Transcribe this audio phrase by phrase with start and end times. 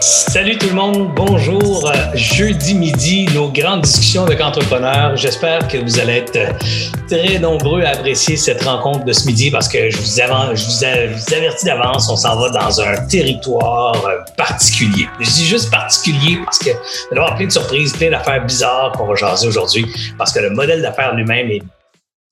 [0.00, 1.92] Salut tout le monde, bonjour.
[2.14, 5.16] Jeudi midi, nos grandes discussions avec entrepreneurs.
[5.16, 6.56] J'espère que vous allez être
[7.08, 11.34] très nombreux à apprécier cette rencontre de ce midi parce que je vous, je vous,
[11.34, 13.96] avertis d'avance, on s'en va dans un territoire
[14.36, 15.08] particulier.
[15.18, 16.76] Je dis juste particulier parce que va
[17.12, 19.84] y avoir plein de surprises, plein d'affaires bizarres qu'on va jaser aujourd'hui
[20.16, 21.62] parce que le modèle d'affaires lui-même est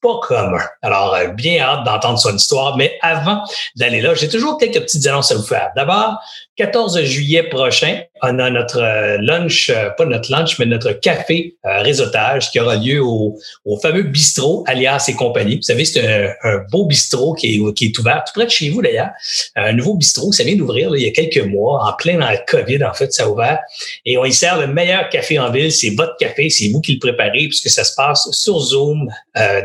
[0.03, 0.63] pas commun.
[0.83, 3.43] Alors, euh, bien hâte d'entendre son histoire, mais avant
[3.77, 5.71] d'aller là, j'ai toujours quelques petites annonces à vous faire.
[5.75, 6.19] D'abord,
[6.57, 11.55] 14 juillet prochain, on a notre euh, lunch, euh, pas notre lunch, mais notre café
[11.67, 15.57] euh, réseautage qui aura lieu au, au, fameux bistrot alias et compagnie.
[15.57, 18.71] Vous savez, c'est un, beau bistrot qui est, qui est ouvert tout près de chez
[18.71, 19.11] vous d'ailleurs.
[19.55, 22.39] Un nouveau bistrot, ça vient d'ouvrir il y a quelques mois, en plein dans le
[22.47, 23.59] COVID en fait, ça a ouvert.
[24.07, 25.71] Et on y sert le meilleur café en ville.
[25.71, 29.11] C'est votre café, c'est vous qui le préparez puisque ça se passe sur Zoom,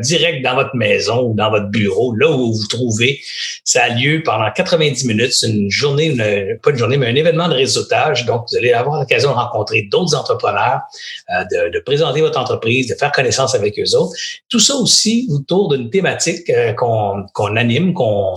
[0.02, 3.22] direct dans votre maison ou dans votre bureau, là où vous vous trouvez.
[3.64, 5.32] Ça a lieu pendant 90 minutes.
[5.32, 8.26] C'est une journée, une, pas une mais un événement de réseautage.
[8.26, 10.82] Donc, vous allez avoir l'occasion de rencontrer d'autres entrepreneurs,
[11.30, 14.14] euh, de, présenter votre entreprise, de faire connaissance avec eux autres.
[14.50, 18.36] Tout ça aussi autour d'une thématique euh, qu'on qu'on anime, qu'on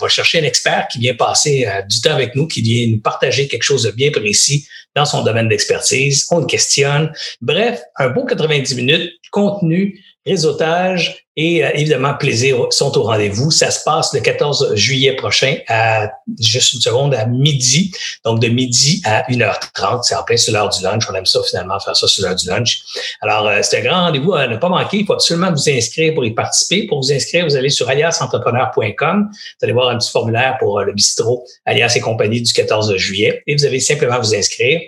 [0.00, 3.00] va chercher un expert qui vient passer euh, du temps avec nous, qui vient nous
[3.00, 6.26] partager quelque chose de bien précis dans son domaine d'expertise.
[6.30, 7.12] On le questionne.
[7.40, 13.50] Bref, un beau 90 minutes, contenu, réseautage et euh, évidemment plaisir sont au rendez-vous.
[13.50, 16.10] Ça se passe le 14 juillet prochain à
[16.40, 17.92] juste une seconde à midi.
[18.24, 20.02] Donc de midi à 1h30.
[20.02, 21.04] C'est en plein sur l'heure du lunch.
[21.10, 22.80] On aime ça finalement faire ça sur l'heure du lunch.
[23.20, 24.98] Alors euh, c'est un grand rendez-vous à ne pas manquer.
[24.98, 26.86] Il faut absolument vous inscrire pour y participer.
[26.86, 29.28] Pour vous inscrire, vous allez sur aliasentrepreneur.com.
[29.30, 32.96] Vous allez voir un petit formulaire pour euh, le bistrot alias et compagnie du 14
[32.96, 34.80] juillet et vous avez simplement vous inscrire.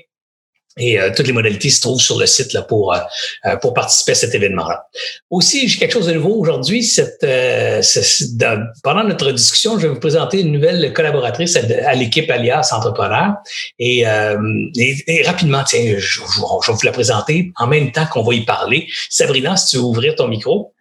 [0.78, 2.98] Et euh, toutes les modalités se trouvent sur le site là, pour, euh,
[3.46, 4.86] euh, pour participer à cet événement-là.
[5.30, 6.82] Aussi, j'ai quelque chose de nouveau aujourd'hui.
[6.82, 7.26] Cette,
[8.82, 13.34] pendant notre discussion, je vais vous présenter une nouvelle collaboratrice à, l'équipe Alias Entrepreneur.
[13.78, 18.34] Et, et, rapidement, tiens, je, je, vais vous la présenter en même temps qu'on va
[18.34, 18.88] y parler.
[19.10, 20.74] Sabrina, si tu veux ouvrir ton micro.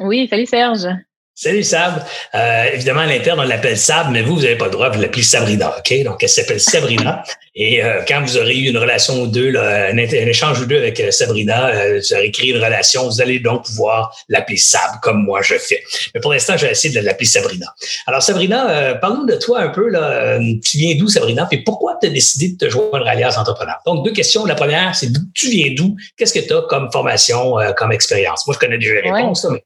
[0.00, 0.88] Oui, salut Serge.
[1.34, 2.04] Salut Sab.
[2.34, 5.00] Euh, évidemment, à l'interne, on l'appelle Sab, mais vous, vous n'avez pas le droit, vous
[5.00, 6.02] l'appelez Sabrina, OK?
[6.04, 7.24] Donc, elle s'appelle Sabrina.
[7.56, 10.78] Et euh, quand vous aurez eu une relation ou deux, là, un, échange ou deux
[10.78, 15.00] avec euh, Sabrina, euh, vous aurez créé une relation, vous allez donc pouvoir l'appeler Sab,
[15.02, 15.82] comme moi je fais.
[16.14, 17.66] Mais pour l'instant, je vais essayer de l'appeler Sabrina.
[18.06, 19.88] Alors, Sabrina, parle-nous de toi un peu.
[19.88, 20.38] Là.
[20.64, 21.46] Tu viens d'où, Sabrina?
[21.52, 23.76] Et pourquoi tu as décidé de te joindre à Alias Entrepreneur?
[23.86, 24.44] Donc, deux questions.
[24.46, 25.96] La première, c'est tu viens d'où?
[26.16, 28.46] Qu'est-ce que tu as comme formation, comme expérience?
[28.46, 29.62] Moi, je connais déjà les réponses, mais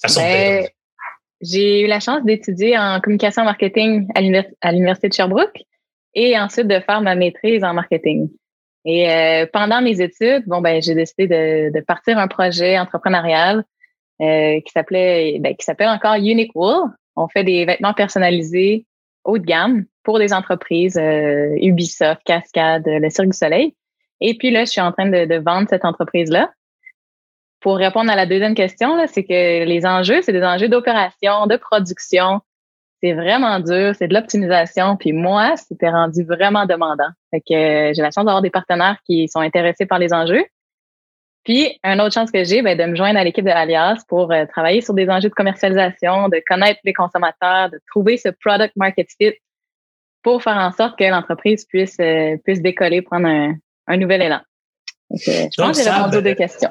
[0.00, 0.68] façon ben,
[1.40, 5.62] j'ai eu la chance d'étudier en communication marketing à l'Université de Sherbrooke
[6.14, 8.28] et ensuite de faire ma maîtrise en marketing.
[8.84, 13.64] Et euh, pendant mes études, bon ben j'ai décidé de, de, partir un projet entrepreneurial
[14.20, 16.88] euh, qui s'appelait ben, qui s'appelle encore Unique Wool.
[17.16, 18.86] On fait des vêtements personnalisés
[19.24, 23.74] haut de gamme pour des entreprises euh, Ubisoft, Cascade, le Cirque du Soleil.
[24.20, 26.50] Et puis là, je suis en train de, de vendre cette entreprise-là
[27.60, 31.56] pour répondre à la deuxième question, c'est que les enjeux, c'est des enjeux d'opération, de
[31.56, 32.40] production.
[33.02, 34.96] C'est vraiment dur, c'est de l'optimisation.
[34.96, 37.08] Puis moi, c'était rendu vraiment demandant.
[37.30, 40.44] Fait que euh, j'ai la chance d'avoir des partenaires qui sont intéressés par les enjeux.
[41.44, 44.32] Puis, une autre chance que j'ai, ben, de me joindre à l'équipe de Alias pour
[44.32, 48.76] euh, travailler sur des enjeux de commercialisation, de connaître les consommateurs, de trouver ce product
[48.76, 49.34] market fit
[50.22, 53.54] pour faire en sorte que l'entreprise puisse, euh, puisse décoller, prendre un,
[53.86, 54.40] un nouvel élan.
[55.10, 56.70] je pense que j'ai répondu aux deux questions.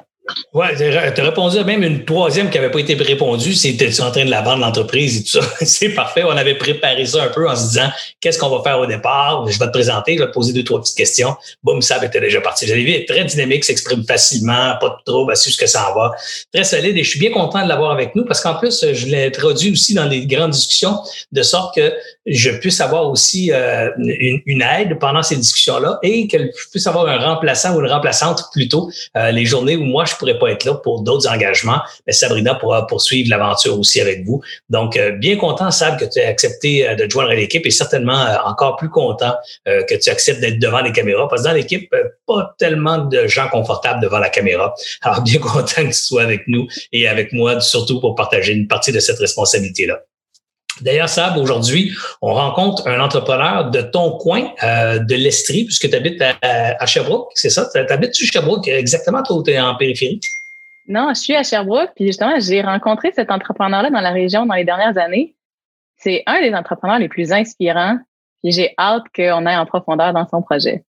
[0.54, 4.26] Oui, tu répondu à même une troisième qui n'avait pas été répondue, c'était en train
[4.26, 5.48] de la vendre l'entreprise et tout ça?
[5.66, 6.24] c'est parfait.
[6.24, 7.90] On avait préparé ça un peu en se disant
[8.20, 9.48] qu'est-ce qu'on va faire au départ?
[9.48, 11.36] Je vais te présenter, je vais te poser deux, trois petites questions.
[11.64, 12.68] Boum, ça était déjà parti.
[12.68, 16.12] J'avais vu très dynamique, s'exprime facilement, pas de trouble, su ce que ça en va.
[16.54, 19.06] Très solide et je suis bien content de l'avoir avec nous parce qu'en plus, je
[19.08, 20.98] l'ai introduit aussi dans des grandes discussions
[21.32, 21.94] de sorte que
[22.28, 27.08] je puisse avoir aussi euh, une, aide pendant ces discussions-là et que je puisse avoir
[27.08, 30.66] un remplaçant ou une remplaçante plutôt euh, les journées où moi je pourrais pas être
[30.66, 34.42] là pour d'autres engagements, mais Sabrina pourra poursuivre l'aventure aussi avec vous.
[34.70, 37.72] Donc, euh, bien content, Sab, que tu aies accepté euh, de joindre à l'équipe et
[37.72, 39.34] certainement euh, encore plus content
[39.66, 41.94] que tu acceptes d'être devant les caméras parce que dans l'équipe,
[42.26, 44.74] pas tellement de gens confortables devant la caméra.
[45.02, 48.68] Alors, bien content que tu sois avec nous et avec moi, surtout pour partager une
[48.68, 50.00] partie de cette responsabilité-là.
[50.82, 51.92] D'ailleurs, Sab, aujourd'hui,
[52.22, 57.32] on rencontre un entrepreneur de ton coin, euh, de l'Estrie, puisque tu habites à, Sherbrooke,
[57.36, 57.68] c'est ça?
[57.74, 60.20] Tu habites-tu Sherbrooke exactement, toi, tu es en périphérie?
[60.88, 64.56] Non, je suis à Sherbrooke, puis justement, j'ai rencontré cet entrepreneur-là dans la région dans
[64.56, 65.36] les dernières années.
[65.98, 67.98] C'est un des entrepreneurs les plus inspirants,
[68.42, 70.84] puis j'ai hâte qu'on aille en profondeur dans son projet.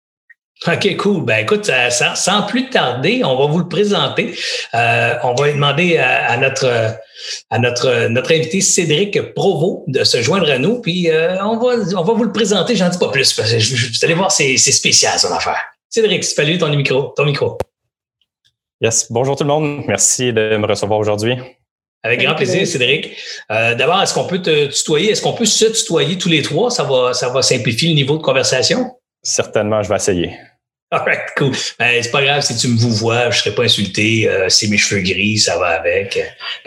[0.67, 1.25] OK, cool.
[1.25, 4.35] Ben écoute, sans, plus tarder, on va vous le présenter.
[4.75, 6.97] Euh, on va demander à, notre
[7.51, 11.75] à notre notre invité Cédric Provo de se joindre à nous, puis euh, on va
[11.99, 12.75] on va vous le présenter.
[12.75, 15.61] J'en dis pas plus parce que je, vous allez voir, c'est spécial son affaire.
[15.91, 17.59] Cédric, salut ton micro, ton micro.
[18.81, 19.11] Yes.
[19.11, 19.85] Bonjour tout le monde.
[19.87, 21.37] Merci de me recevoir aujourd'hui.
[22.03, 23.17] Avec grand plaisir, Cédric.
[23.51, 25.11] Euh, d'abord, est-ce qu'on peut te tutoyer?
[25.11, 26.71] Est-ce qu'on peut se tutoyer tous les trois?
[26.71, 28.96] Ça va, ça va simplifier le niveau de conversation?
[29.27, 30.39] Certainement, je vais essayer.
[30.93, 31.53] All right, cool.
[31.81, 34.29] Ben, c'est pas grave si tu me vous vois, je serai pas insulté.
[34.29, 36.17] Euh, c'est mes cheveux gris, ça va avec.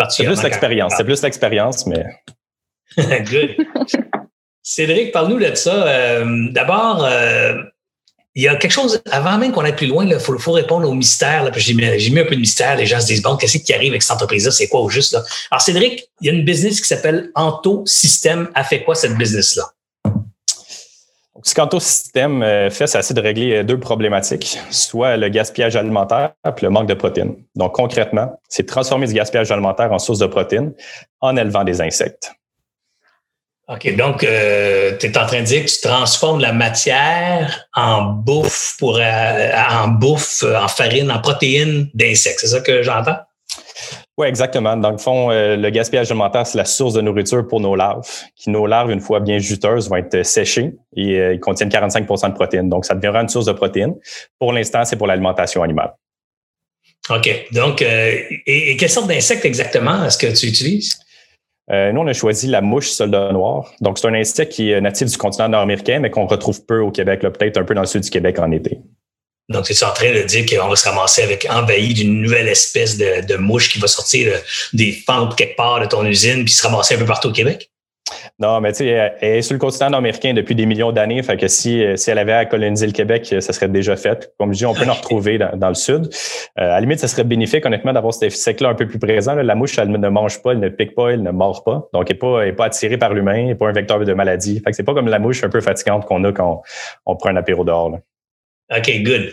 [0.09, 0.93] C'est plus l'expérience.
[0.97, 2.03] C'est plus l'expérience, mais.
[2.97, 3.55] Good.
[4.61, 5.87] Cédric, parle-nous de ça.
[5.87, 7.07] Euh, d'abord,
[8.35, 10.87] il y a quelque chose, avant même qu'on aille plus loin, il faut, faut, répondre
[10.87, 11.49] au mystère.
[11.55, 12.75] J'ai mis, mis, un peu de mystère.
[12.75, 14.51] Les gens se disent, bon, qu'est-ce qui arrive avec cette entreprise-là?
[14.51, 15.13] C'est quoi au juste?
[15.13, 15.23] Là?
[15.49, 18.49] Alors, Cédric, il y a une business qui s'appelle Anto System.
[18.53, 19.63] A fait quoi cette business-là?
[21.43, 26.33] Ce qu'Anto System euh, fait, c'est de régler euh, deux problématiques, soit le gaspillage alimentaire
[26.45, 27.35] et le manque de protéines.
[27.55, 30.73] Donc, concrètement, c'est transformer ce gaspillage alimentaire en source de protéines
[31.21, 32.31] en élevant des insectes.
[33.69, 38.01] OK, donc euh, tu es en train de dire que tu transformes la matière en
[38.01, 42.39] bouffe pour euh, en bouffe, en farine, en protéines d'insectes.
[42.39, 43.17] C'est ça que j'entends?
[44.19, 44.77] Oui, exactement.
[44.77, 48.07] Dans le fond, euh, le gaspillage alimentaire, c'est la source de nourriture pour nos larves,
[48.35, 52.33] qui nos larves, une fois bien juteuses, vont être séchées et ils contiennent 45% de
[52.33, 52.69] protéines.
[52.69, 53.95] Donc, ça deviendra une source de protéines.
[54.37, 55.93] Pour l'instant, c'est pour l'alimentation animale.
[57.09, 57.47] OK.
[57.53, 60.99] Donc, et quelle sorte d'insectes exactement est-ce que tu utilises?
[61.71, 63.71] Euh, nous, on a choisi la mouche soldat noir.
[63.79, 66.91] Donc, c'est un insecte qui est natif du continent nord-américain, mais qu'on retrouve peu au
[66.91, 68.79] Québec, peut-être un peu dans le sud du Québec en été.
[69.49, 72.97] Donc, c'est en train de dire qu'on va se ramasser avec envahi d'une nouvelle espèce
[72.97, 74.33] de, mouche qui va sortir
[74.73, 77.69] des fentes quelque part de ton usine puis se ramasser un peu partout au Québec?
[78.39, 81.21] Non, mais tu sais, elle est sur le continent américain depuis des millions d'années.
[81.23, 84.33] Fait que si, si elle avait à coloniser le Québec, ça serait déjà fait.
[84.39, 86.09] Comme je dis, on peut en retrouver dans, le sud.
[86.57, 89.35] Euh, à la limite, ça serait bénéfique, honnêtement, d'avoir cet insecte-là un peu plus présent.
[89.35, 91.89] La mouche, elle ne mange pas, elle ne pique pas, elle ne mord pas.
[91.93, 94.61] Donc, elle n'est pas, pas attirée par l'humain, elle n'est pas un vecteur de maladie.
[94.63, 96.61] Fait que c'est pas comme la mouche un peu fatigante qu'on a quand
[97.05, 97.91] on, prend un apéro dehors.
[98.75, 99.31] OK, good.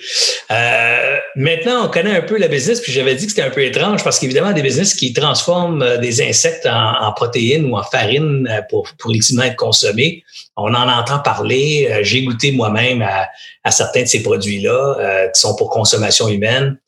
[0.50, 3.62] Euh, maintenant, on connaît un peu la business, puis j'avais dit que c'était un peu
[3.62, 8.48] étrange parce qu'évidemment, des business qui transforment euh, des insectes en, protéines ou en farine
[8.50, 10.24] euh, pour, pour être consommés,
[10.56, 11.98] on en entend parler.
[12.00, 13.28] J'ai goûté moi-même à,
[13.62, 16.78] à, certains de ces produits-là qui sont pour consommation humaine.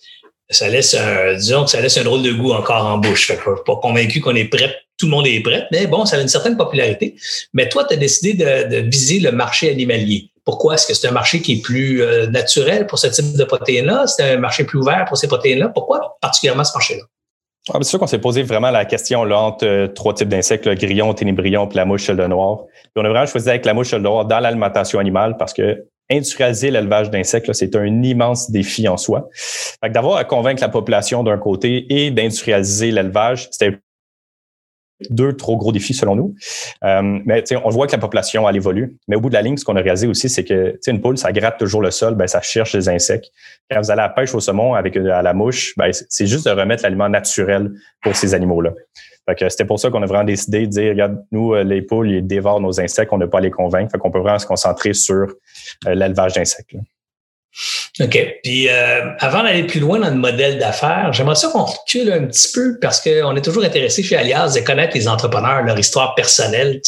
[0.48, 3.26] Ça laisse un, disons que ça laisse un drôle de goût encore en bouche.
[3.26, 6.16] Fait que pas convaincu qu'on est prêt tout le monde est prêt, mais bon, ça
[6.16, 7.14] a une certaine popularité.
[7.54, 10.30] Mais toi, tu as décidé de, de, viser le marché animalier.
[10.48, 10.76] Pourquoi?
[10.76, 14.06] Est-ce que c'est un marché qui est plus euh, naturel pour ce type de protéines-là?
[14.06, 15.68] C'est un marché plus ouvert pour ces protéines-là?
[15.68, 17.02] Pourquoi particulièrement ce marché-là?
[17.68, 20.74] Ah, c'est sûr qu'on s'est posé vraiment la question entre euh, trois types d'insectes, le
[20.74, 22.60] grillon, ténébrion et la mouche de noir.
[22.64, 25.84] Puis on a vraiment choisi avec la mouche de noir dans l'alimentation animale parce que
[26.10, 29.28] industrialiser l'élevage d'insectes, c'est un immense défi en soi.
[29.86, 33.78] D'avoir à convaincre la population d'un côté et d'industrialiser l'élevage, c'était
[35.10, 36.34] deux trop gros défis selon nous.
[36.84, 38.96] Euh, mais on voit que la population elle évolue.
[39.06, 41.18] Mais au bout de la ligne, ce qu'on a réalisé aussi, c'est que une poule,
[41.18, 43.30] ça gratte toujours le sol, ben, ça cherche des insectes.
[43.70, 46.46] Quand vous allez à la pêche au saumon avec à la mouche, ben, c'est juste
[46.46, 47.72] de remettre l'aliment naturel
[48.02, 48.72] pour ces animaux-là.
[49.48, 52.26] C'était pour ça qu'on a vraiment décidé de dire, regarde, nous, euh, les poules, ils
[52.26, 53.92] dévorent nos insectes, on n'a pas les convaincre.
[53.92, 56.74] Fait qu'on peut vraiment se concentrer sur euh, l'élevage d'insectes.
[58.00, 58.38] OK.
[58.44, 62.26] Puis euh, avant d'aller plus loin dans le modèle d'affaires, j'aimerais ça qu'on recule un
[62.26, 66.14] petit peu parce qu'on est toujours intéressé chez Alias de connaître les entrepreneurs, leur histoire
[66.14, 66.81] personnelle.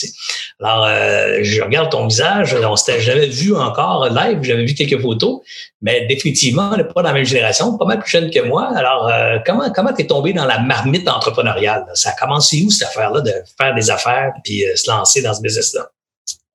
[0.60, 5.00] Alors, euh, je regarde ton visage, on s'était jamais vu encore live, j'avais vu quelques
[5.00, 5.40] photos,
[5.82, 8.70] mais définitivement, on n'est pas dans la même génération, pas mal plus jeune que moi.
[8.76, 11.86] Alors, euh, comment comment t'es tombé dans la marmite entrepreneuriale?
[11.94, 15.42] Ça a commencé où cette affaire-là de faire des affaires puis se lancer dans ce
[15.42, 15.90] business-là?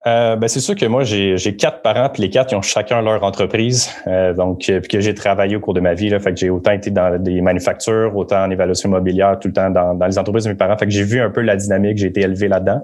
[0.07, 3.01] Euh, ben c'est sûr que moi, j'ai quatre parents, puis les quatre, ils ont chacun
[3.01, 3.89] leur entreprise.
[4.05, 6.09] Euh, donc, euh, puis que j'ai travaillé au cours de ma vie.
[6.09, 9.53] Là, fait que j'ai autant été dans des manufactures, autant en évaluation immobilière, tout le
[9.53, 10.77] temps dans, dans les entreprises de mes parents.
[10.77, 12.81] Fait que j'ai vu un peu la dynamique, j'ai été élevé là-dedans.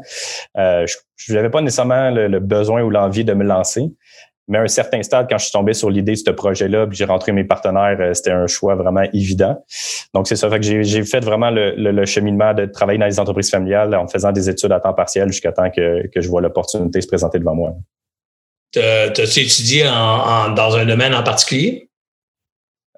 [0.57, 0.85] Euh,
[1.15, 3.91] je n'avais pas nécessairement le, besoin ou l'envie de me lancer.
[4.48, 6.98] Mais à un certain stade, quand je suis tombé sur l'idée de ce projet-là, puis
[6.98, 9.63] j'ai rentré mes partenaires, euh, c'était un choix vraiment évident.
[10.13, 10.50] Donc, c'est ça.
[10.50, 14.31] Fait que j'ai fait vraiment le, cheminement de travailler dans les entreprises familiales en faisant
[14.31, 17.74] des études à temps partiel jusqu'à temps que, je vois l'opportunité se présenter devant moi.
[18.71, 21.89] T'as-tu étudié dans un domaine en particulier?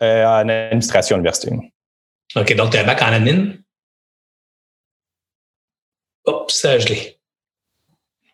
[0.02, 1.52] Euh, en administration université.
[2.36, 3.54] OK, donc tu as un bac en admin?
[6.26, 7.20] Hop, ça, je l'ai.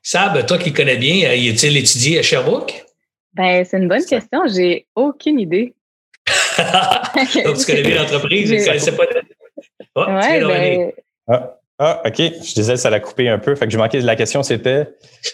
[0.02, 2.86] Sab, toi qui connais bien, euh, y a-t-il étudié à Sherbrooke?
[3.40, 4.42] Ben, c'est une bonne question.
[4.48, 5.74] J'ai aucune idée.
[7.46, 9.06] Donc, tu connais bien l'entreprise, tu connaissais pas.
[9.96, 10.92] Oh, ouais, ben...
[11.30, 12.18] ah, ah, OK.
[12.18, 13.56] Je disais, ça l'a coupé un peu.
[13.56, 14.90] Fait que je manquais de la question, c'était?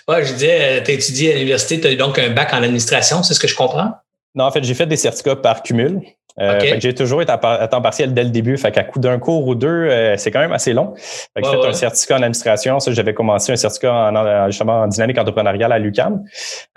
[0.07, 3.24] Ouais, je disais, tu as étudié à l'université, tu as donc un bac en administration,
[3.24, 3.95] c'est ce que je comprends?
[4.36, 6.01] Non, en fait, j'ai fait des certificats par cumul.
[6.38, 8.58] Euh, j'ai toujours été à, temps partiel dès le début.
[8.58, 10.94] Fait qu'à coup d'un cours ou deux, euh, c'est quand même assez long.
[10.96, 12.80] Fait que j'ai fait un certificat en administration.
[12.82, 16.24] Ça, j'avais commencé un certificat en, justement en dynamique entrepreneuriale à l'UCAM,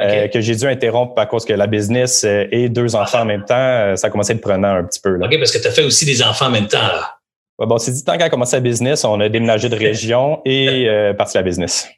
[0.00, 3.44] euh, que j'ai dû interrompre à cause que la business et deux enfants en même
[3.44, 5.16] temps, ça a commencé à être prenant un petit peu.
[5.16, 5.26] Là.
[5.26, 6.78] OK, parce que tu as fait aussi des enfants en même temps.
[6.78, 7.16] Là.
[7.58, 10.88] Ouais, bon, c'est dit, tant qu'à commencer la business, on a déménagé de région et
[11.18, 11.88] parti la business.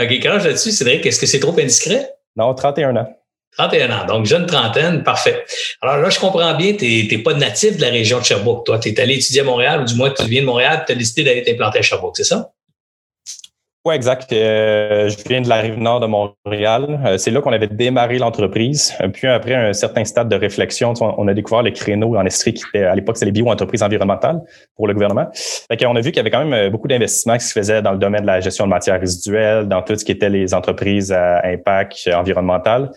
[0.00, 2.12] OK, quand je là-dessus, Cédric, est-ce que c'est trop indiscret?
[2.36, 3.08] Non, 31 ans.
[3.58, 5.44] 31 ans, donc jeune trentaine, parfait.
[5.80, 8.64] Alors là, je comprends bien, tu n'es pas natif de la région de Sherbrooke.
[8.64, 10.92] Toi, tu es allé étudier à Montréal, ou du moins tu viens de Montréal, tu
[10.92, 12.51] as décidé d'aller t'implanter à Sherbrooke, c'est ça?
[13.84, 14.32] Oui, exact.
[14.32, 17.00] Euh, je viens de la rive nord de Montréal.
[17.04, 18.94] Euh, c'est là qu'on avait démarré l'entreprise.
[19.00, 22.54] Euh, puis après un certain stade de réflexion, on a découvert le créneau en Estrie
[22.54, 24.40] qui était à l'époque c'est les bio-entreprises environnementales
[24.76, 25.26] pour le gouvernement.
[25.32, 27.90] Fait on a vu qu'il y avait quand même beaucoup d'investissements qui se faisaient dans
[27.90, 31.10] le domaine de la gestion de matières résiduelles, dans tout ce qui était les entreprises
[31.10, 32.92] à impact environnemental.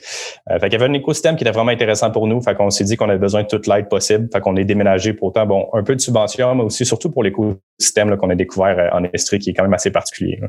[0.47, 2.41] fait qu'il y avait un écosystème qui était vraiment intéressant pour nous.
[2.41, 4.29] Fait qu'on s'est dit qu'on avait besoin de toute l'aide possible.
[4.31, 7.23] Fait qu'on est déménagé pour autant, bon, un peu de subvention, mais aussi surtout pour
[7.23, 10.39] l'écosystème qu'on a découvert en Estrie qui est quand même assez particulier.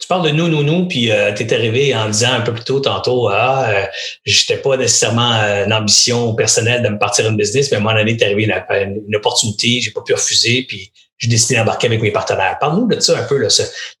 [0.00, 2.52] Tu parles de nous, nous, nous, puis euh, tu es arrivé en disant un peu
[2.52, 3.84] plus tôt tantôt, ah, euh,
[4.24, 7.82] j'étais pas nécessairement euh, une ambition personnelle de me partir une business, mais à un
[7.82, 11.86] moment donné, t'es arrivé une, une opportunité, j'ai pas pu refuser, puis j'ai décidé d'embarquer
[11.86, 12.58] avec mes partenaires.
[12.60, 13.46] Parle-nous de ça un peu,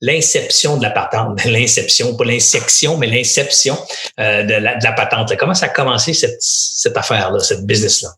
[0.00, 3.78] l'inception de la patente, l'inception, pas l'insection, mais l'inception
[4.20, 5.34] euh, de, la, de la patente.
[5.36, 8.10] Comment ça a commencé cette, cette affaire-là, cette business-là?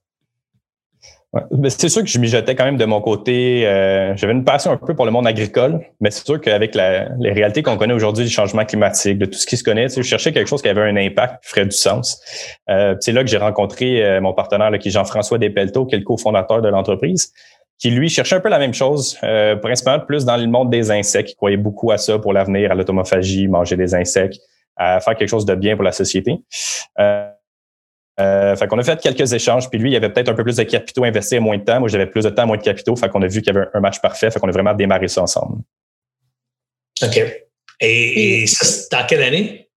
[1.68, 3.66] C'est sûr que je mijotais quand même de mon côté.
[3.66, 7.32] Euh, j'avais une passion un peu pour le monde agricole, mais c'est sûr qu'avec les
[7.32, 10.32] réalités qu'on connaît aujourd'hui du changement climatique, de tout ce qui se connaît, je cherchais
[10.32, 12.20] quelque chose qui avait un impact, qui ferait du sens.
[12.70, 15.98] Euh, c'est là que j'ai rencontré euh, mon partenaire, qui est Jean-François Despelteaux, qui est
[15.98, 17.32] le cofondateur de l'entreprise,
[17.78, 19.18] qui lui cherchait un peu la même chose,
[19.60, 21.32] principalement plus dans le monde des insectes.
[21.32, 24.40] Il croyait beaucoup à ça pour l'avenir, à l'automophagie, manger des insectes,
[24.76, 26.38] à faire quelque chose de bien pour la société.
[27.00, 27.28] Euh,
[28.18, 30.62] fait qu'on a fait quelques échanges, puis lui, il avait peut-être un peu plus de
[30.62, 31.80] capitaux investis et moins de temps.
[31.80, 32.96] Moi, j'avais plus de temps, moins de capitaux.
[32.96, 34.30] Fait qu'on a vu qu'il y avait un match parfait.
[34.30, 35.58] Fait qu'on a vraiment démarré ça ensemble.
[37.02, 37.20] OK.
[37.80, 39.68] Et, ça, c'est en quelle année?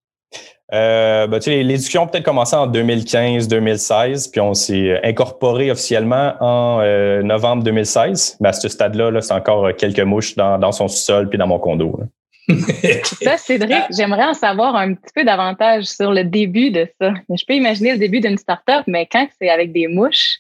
[0.72, 5.72] Euh, ben, tu sais, les discussions ont peut-être commencé en 2015-2016, puis on s'est incorporé
[5.72, 8.38] officiellement en euh, novembre 2016.
[8.40, 11.48] Mais à ce stade-là, -là, c'est encore quelques mouches dans, dans son sous-sol puis dans
[11.48, 12.00] mon condo.
[13.22, 17.14] ça, Cédric, j'aimerais en savoir un petit peu davantage sur le début de ça.
[17.30, 20.40] Je peux imaginer le début d'une start-up, mais quand c'est avec des mouches,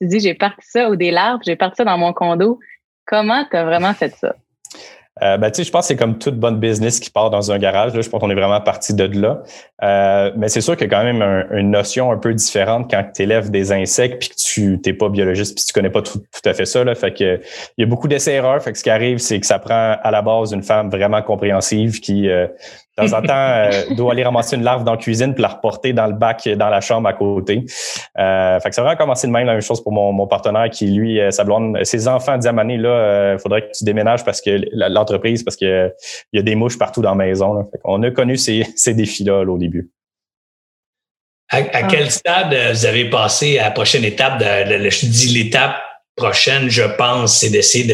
[0.00, 2.58] tu dis j'ai parti ça ou des larves, j'ai parti ça dans mon condo.
[3.06, 4.34] Comment tu as vraiment fait ça?
[5.22, 7.94] Euh, ben, je pense que c'est comme toute bonne business qui part dans un garage.
[7.94, 8.00] Là.
[8.00, 9.42] Je pense qu'on est vraiment parti de là.
[9.82, 13.04] Euh, mais c'est sûr qu'il y a quand même une notion un peu différente quand
[13.14, 16.20] tu élèves des insectes puis que tu n'es pas biologiste puis tu connais pas tout,
[16.44, 16.84] à fait ça.
[16.84, 16.94] Là.
[16.94, 17.40] Fait que,
[17.76, 18.62] il y a beaucoup d'essais-erreurs.
[18.62, 21.22] Fait que ce qui arrive, c'est que ça prend à la base une femme vraiment
[21.22, 22.46] compréhensive qui euh,
[23.06, 25.92] temps en temps, euh, doit aller ramasser une larve dans la cuisine puis la reporter
[25.92, 27.64] dans le bac dans la chambre à côté.
[28.18, 30.68] Euh, fait que ça vraiment commencé de même la même chose pour mon, mon partenaire
[30.70, 34.24] qui, lui, euh, sa blonde, ses enfants disaient à là, euh, faudrait que tu déménages
[34.24, 35.92] parce que l'entreprise, parce que
[36.32, 37.68] il y a des mouches partout dans la maison.
[37.84, 39.90] On a connu ces, ces défis-là au début.
[41.52, 45.74] À, quel stade vous avez passé à la prochaine étape de, de je dis l'étape
[46.20, 47.84] prochaine, je pense, c'est d'essayer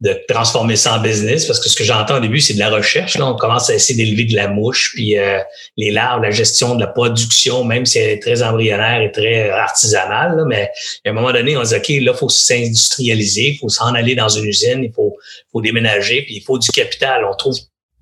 [0.00, 2.70] de, transformer ça en business parce que ce que j'entends au début, c'est de la
[2.70, 3.18] recherche.
[3.18, 5.40] Là, on commence à essayer d'élever de la mouche, puis euh,
[5.76, 9.50] les larves, la gestion de la production, même si elle est très embryonnaire et très
[9.50, 10.44] artisanale.
[10.46, 10.70] mais
[11.04, 13.94] à un moment donné, on se dit, OK, là, il faut s'industrialiser, il faut s'en
[13.94, 15.16] aller dans une usine, il faut,
[15.60, 17.24] déménager, puis il faut du capital.
[17.24, 17.56] On trouve,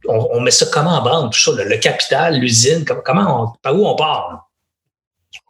[0.06, 3.86] on, met ça comment en branle, tout ça, le, capital, l'usine, comment, on, par où
[3.86, 4.44] on part?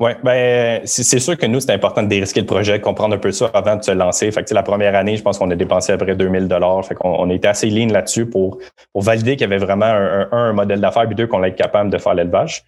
[0.00, 3.32] Oui, ben c'est sûr que nous, c'est important de dérisquer le projet, comprendre un peu
[3.32, 4.30] ça avant de se lancer.
[4.30, 6.84] Fait que, la première année, je pense qu'on a dépensé à peu près 2000 dollars.
[6.84, 8.58] Fait qu'on on était assez ligne là-dessus pour,
[8.92, 11.56] pour valider qu'il y avait vraiment un, un, modèle d'affaires, puis deux, qu'on allait être
[11.56, 12.62] capable de faire l'élevage.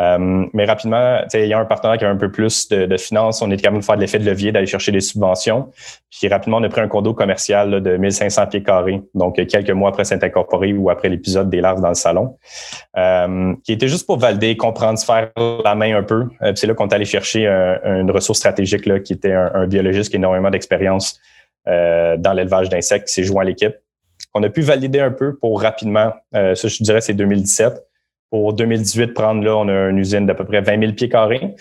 [0.00, 2.96] Euh, mais rapidement, il y a un partenaire qui a un peu plus de, de
[2.96, 3.40] finances.
[3.40, 5.70] On est capable de faire de l'effet de levier, d'aller chercher des subventions.
[6.10, 9.00] Puis rapidement, on a pris un condo commercial de 1500 pieds carrés.
[9.14, 12.36] Donc, quelques mois après s'être incorporé ou après l'épisode des larves dans le salon,
[12.96, 15.30] euh, qui était juste pour valider, comprendre, se faire
[15.64, 16.24] la main un peu.
[16.42, 20.08] Euh, c'est là qu'on est allé chercher une ressource stratégique là, qui était un, biologiste
[20.08, 21.20] qui a énormément d'expérience
[21.68, 23.74] euh, dans l'élevage d'insectes, qui s'est joint à l'équipe.
[24.32, 27.74] On a pu valider un peu pour rapidement, euh, ça je dirais c'est 2017.
[28.30, 31.54] Pour 2018, prendre là, on a une usine d'à peu près 20 000 pieds carrés.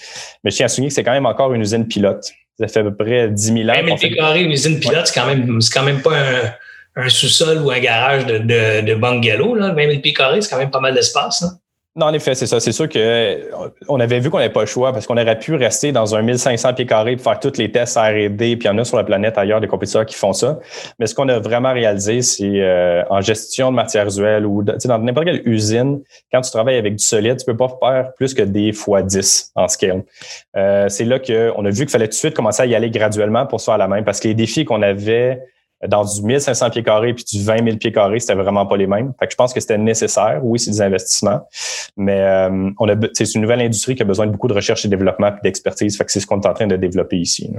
[0.44, 2.32] Mais je tiens à souligner que c'est quand même encore une usine pilote.
[2.58, 3.74] Ça fait à peu près 10 000 ans.
[3.74, 6.16] 20 000 pieds carrés, une usine pilote, c'est quand même, c'est quand même pas
[6.96, 9.56] un, sous-sol ou un garage de, de, de bungalow.
[9.56, 9.74] Là.
[9.74, 11.44] 20 000 pieds carrés, c'est quand même pas mal d'espace.
[11.96, 12.60] Non, en effet, c'est ça.
[12.60, 13.52] C'est sûr que
[13.88, 16.24] on avait vu qu'on n'avait pas le choix parce qu'on aurait pu rester dans un
[16.24, 18.98] 1500 pieds carrés pour faire tous les tests R&D, puis il y en a sur
[18.98, 20.60] la planète ailleurs des compétiteurs qui font ça.
[20.98, 24.98] Mais ce qu'on a vraiment réalisé, c'est euh, en gestion de matières usuelles ou dans
[24.98, 28.42] n'importe quelle usine, quand tu travailles avec du solide, tu peux pas faire plus que
[28.42, 30.04] des fois 10 en scale.
[30.58, 32.90] Euh, c'est là qu'on a vu qu'il fallait tout de suite commencer à y aller
[32.90, 35.44] graduellement pour se faire la même parce que les défis qu'on avait
[35.88, 38.88] dans du 1500 pieds carrés puis du 20 000 pieds carrés, c'était vraiment pas les
[38.88, 39.14] mêmes.
[39.20, 40.40] Fait que je pense que c'était nécessaire.
[40.44, 41.48] Oui, c'est des investissements,
[41.98, 44.86] mais euh, on a, c'est une nouvelle industrie qui a besoin de beaucoup de recherche
[44.86, 45.98] et développement et d'expertise.
[45.98, 47.50] Fait que c'est ce qu'on est en train de développer ici.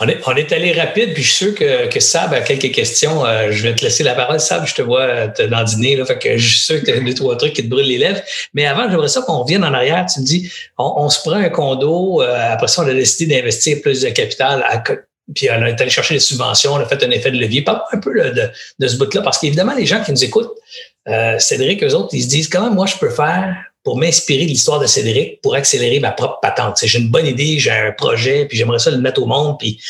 [0.00, 2.72] On est, on est allé rapide, puis je suis sûr que, que Sab a quelques
[2.72, 3.26] questions.
[3.26, 4.64] Euh, je vais te laisser la parole, Sab.
[4.64, 7.00] Je te vois te dans dîner, là, fait que je suis sûr que tu as
[7.00, 8.20] deux, trois trucs qui te brûlent les lèvres.
[8.54, 10.06] Mais avant, j'aimerais ça qu'on revienne en arrière.
[10.06, 13.80] Tu me dis, on, se prend un condo, euh, après ça, on a décidé d'investir
[13.82, 14.64] plus de capital.
[14.68, 14.82] À,
[15.34, 17.62] puis on est allé chercher des subventions, on a fait un effet de levier.
[17.62, 20.52] Parle un peu de, de, ce bout-là, parce qu'évidemment, les gens qui nous écoutent,
[21.08, 24.50] euh, Cédric, eux autres, ils se disent comment moi je peux faire pour m'inspirer de
[24.50, 26.78] l'histoire de Cédric pour accélérer ma propre patente?
[26.82, 29.80] J'ai une bonne idée, j'ai un projet, puis j'aimerais ça le mettre au monde, puis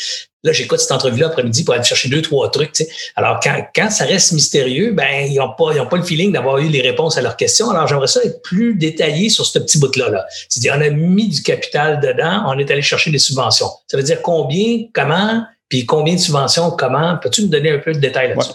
[0.47, 2.73] là, j'écoute cette entrevue-là après-midi pour aller chercher deux, trois trucs.
[3.15, 6.31] Alors, quand, quand ça reste mystérieux, ben ils n'ont pas, ils ont pas le feeling
[6.31, 7.69] d'avoir eu les réponses à leurs questions.
[7.69, 10.09] Alors, j'aimerais ça être plus détaillé sur ce petit bout-là.
[10.09, 13.69] -là, C'est-à-dire, on a mis du capital dedans, on est allé chercher des subventions.
[13.87, 17.17] Ça veut dire combien, comment, puis combien de subventions, comment?
[17.21, 18.53] Peux-tu me donner un peu de détails là-dessus?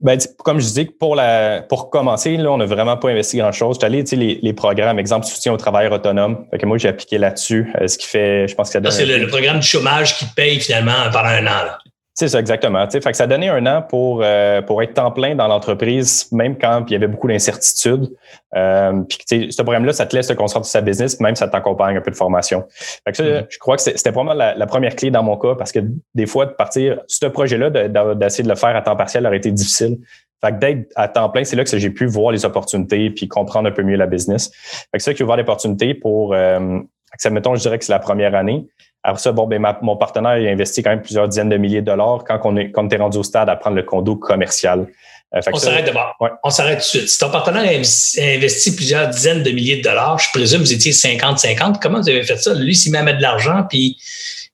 [0.00, 3.76] Ben, comme je dis, pour, la, pour commencer, là, on n'a vraiment pas investi grand-chose.
[3.76, 6.46] Je suis allé, les, les programmes, exemple, soutien au travail autonome.
[6.50, 8.92] Fait que moi, j'ai appliqué là-dessus, euh, ce qui fait, je pense que ça donne.
[8.92, 11.64] C'est le, le, programme du chômage qui paye finalement pendant un an.
[11.64, 11.78] Là.
[12.16, 12.88] C'est ça, exactement.
[12.88, 16.56] Fait que ça donnait un an pour, euh, pour être temps plein dans l'entreprise, même
[16.56, 18.08] quand il y avait beaucoup d'incertitudes.
[18.54, 21.96] Euh, puis ce programme-là, ça te laisse te concentrer sur sa business, même ça t'accompagne
[21.96, 22.64] un peu de formation.
[23.04, 23.46] Fait que ça, mm-hmm.
[23.48, 25.80] je crois que c'était vraiment la, la, première clé dans mon cas, parce que
[26.14, 29.50] des fois, de partir, ce projet-là, d'essayer de, le faire à temps partiel aurait été
[29.50, 29.98] difficile.
[30.40, 33.26] Fait que d'être à temps plein, c'est là que j'ai pu voir les opportunités puis
[33.26, 34.52] comprendre un peu mieux la business.
[34.52, 36.78] Fait que c'est ça qui a ouvert l'opportunité pour, euh,
[37.18, 38.66] ça, mettons, je dirais que c'est la première année.
[39.06, 41.86] Après ça, bon, ben, mon partenaire a investi quand même plusieurs dizaines de milliers de
[41.86, 44.86] dollars quand on est, quand on rendu au stade à prendre le condo commercial.
[45.34, 46.16] Euh, on s'arrête d'abord.
[46.42, 47.08] On s'arrête tout de suite.
[47.08, 50.72] Si ton partenaire a investi plusieurs dizaines de milliers de dollars, je présume que vous
[50.72, 51.80] étiez 50-50.
[51.82, 52.54] Comment vous avez fait ça?
[52.54, 53.98] Lui, s'il met de l'argent, puis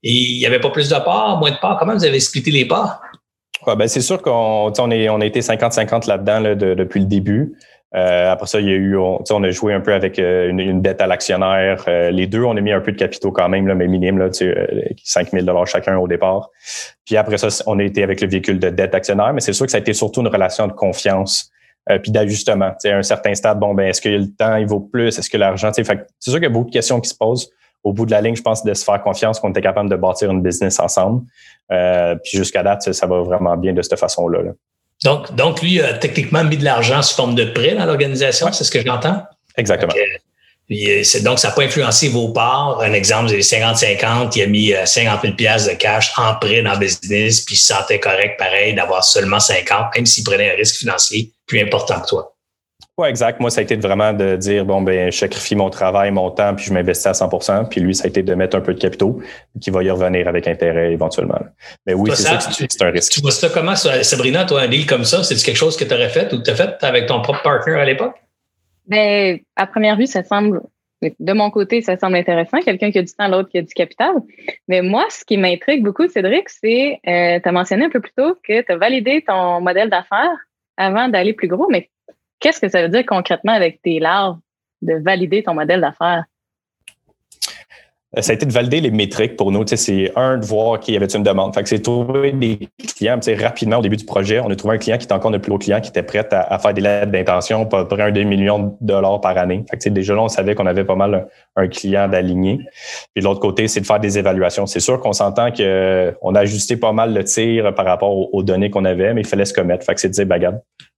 [0.03, 2.65] il n'y avait pas plus de parts, moins de parts, comment vous avez expliqué les
[2.65, 3.01] parts?
[3.67, 7.07] Ouais, ben c'est sûr qu'on on, est, on a été 50-50 là-dedans là, depuis le
[7.07, 7.53] début.
[7.95, 10.49] Euh, après ça, il y a eu, on, on a joué un peu avec euh,
[10.51, 11.85] une, dette à l'actionnaire.
[11.89, 14.19] Euh, les deux, on a mis un peu de capitaux quand même, là, mais minime,
[14.19, 16.51] là, 5 000 chacun au départ.
[17.05, 19.67] Puis après ça, on a été avec le véhicule de dette actionnaire, mais c'est sûr
[19.67, 21.51] que ça a été surtout une relation de confiance
[22.03, 22.73] puis d'ajustement.
[22.85, 25.19] À un certain stade, bon, ben est-ce que le temps, il vaut plus?
[25.19, 25.73] Est-ce que l'argent...
[25.73, 27.51] C'est sûr qu'il y a beaucoup de questions qui se posent.
[27.83, 29.97] Au bout de la ligne, je pense de se faire confiance qu'on était capable de
[29.97, 31.23] bâtir une business ensemble.
[31.69, 34.43] puis jusqu'à date, ça, va vraiment bien de cette façon-là.
[34.43, 34.53] là
[35.05, 38.65] donc, donc, lui a techniquement mis de l'argent sous forme de prêt dans l'organisation, c'est
[38.65, 39.23] ce que j'entends?
[39.57, 39.93] Exactement.
[40.71, 42.81] Euh, donc, ça n'a pas influencé vos parts.
[42.81, 46.75] Un exemple, vous avez 50-50, il a mis 50 000 de cash en prêt dans
[46.75, 50.57] le business, puis il se sentait correct, pareil, d'avoir seulement 50, même s'il prenait un
[50.57, 52.30] risque financier plus important que toi.
[53.01, 53.41] Oui, exact.
[53.41, 56.55] Moi, ça a été vraiment de dire, bon, ben, je sacrifie mon travail, mon temps,
[56.55, 58.79] puis je m'investis à 100% Puis lui, ça a été de mettre un peu de
[58.79, 59.23] capitaux,
[59.59, 61.39] qui va y revenir avec intérêt éventuellement.
[61.87, 63.11] Mais oui, c'est ça, c'est un risque.
[63.11, 65.95] Tu vois ça comment, Sabrina, toi, un deal comme ça, c'est quelque chose que tu
[65.95, 68.17] aurais fait ou que tu as fait avec ton propre partner à l'époque?
[68.87, 70.61] Ben, à première vue, ça semble,
[71.01, 72.59] de mon côté, ça semble intéressant.
[72.61, 74.13] Quelqu'un qui a du temps, l'autre qui a du capital.
[74.69, 78.13] Mais moi, ce qui m'intrigue beaucoup, Cédric, c'est, euh, tu as mentionné un peu plus
[78.15, 80.37] tôt que tu as validé ton modèle d'affaires
[80.77, 81.89] avant d'aller plus gros, mais
[82.41, 84.39] Qu'est-ce que ça veut dire concrètement avec tes larves
[84.83, 86.25] de valider ton modèle d'affaires?
[88.17, 89.65] Euh, ça a été de valider les métriques pour nous.
[89.67, 91.55] C'est un, de voir qu'il y avait une demande.
[91.55, 93.21] Fait que c'est trouver des clients.
[93.39, 95.51] Rapidement, au début du projet, on a trouvé un client qui était encore notre plus
[95.51, 98.75] gros client, qui était prêt à, faire des lettres d'intention pour près un demi-million de
[98.81, 99.65] dollars par année.
[99.71, 102.59] Fait que déjà là, on savait qu'on avait pas mal un, client d'aligner.
[103.15, 104.67] Puis de l'autre côté, c'est de faire des évaluations.
[104.67, 108.71] C'est sûr qu'on s'entend qu'on a ajusté pas mal le tir par rapport aux, données
[108.71, 109.85] qu'on avait, mais il fallait se commettre.
[109.85, 110.55] Fait que c'est de dire, bagarre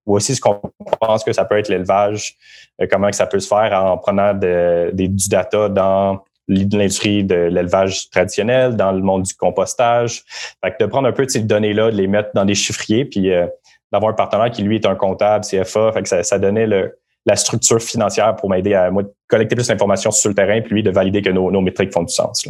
[0.07, 0.61] voici ce qu'on
[1.01, 2.35] pense que ça peut être l'élevage,
[2.81, 7.24] euh, comment que ça peut se faire en prenant de, des, du data dans l'industrie
[7.24, 10.22] de l'élevage traditionnel, dans le monde du compostage.
[10.64, 13.05] Fait que de prendre un peu de ces données-là, de les mettre dans des chiffriers,
[13.05, 13.46] puis euh,
[13.92, 15.92] d'avoir un partenaire qui, lui, est un comptable, CFA.
[15.92, 20.11] Fait que ça, donnait le, la structure financière pour m'aider à moi, collecter plus d'informations
[20.11, 22.48] sur le terrain, puis lui, de valider que nos, nos métriques font du sens.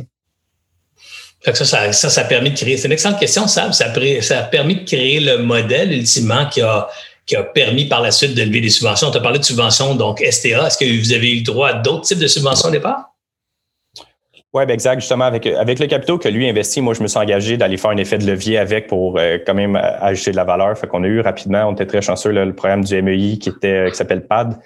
[1.45, 2.77] Fait que ça, ça, ça, ça, a permis de créer.
[2.77, 3.73] C'est une excellente question, Sam.
[3.73, 6.89] Ça, a permis de créer le modèle ultimement qui a
[7.27, 9.09] qui a permis par la suite de lever des subventions.
[9.09, 10.67] On t'a parlé de subventions, donc STA.
[10.67, 13.12] Est-ce que vous avez eu droit à d'autres types de subventions au départ?
[14.55, 15.01] Oui, ben exact.
[15.01, 17.91] Justement, avec, avec le capital que lui investit, moi, je me suis engagé d'aller faire
[17.91, 20.77] un effet de levier avec pour euh, quand même ajouter de la valeur.
[20.77, 23.87] Fait qu'on a eu rapidement, on était très chanceux, le programme du MEI qui était
[23.91, 24.59] qui s'appelle PAD,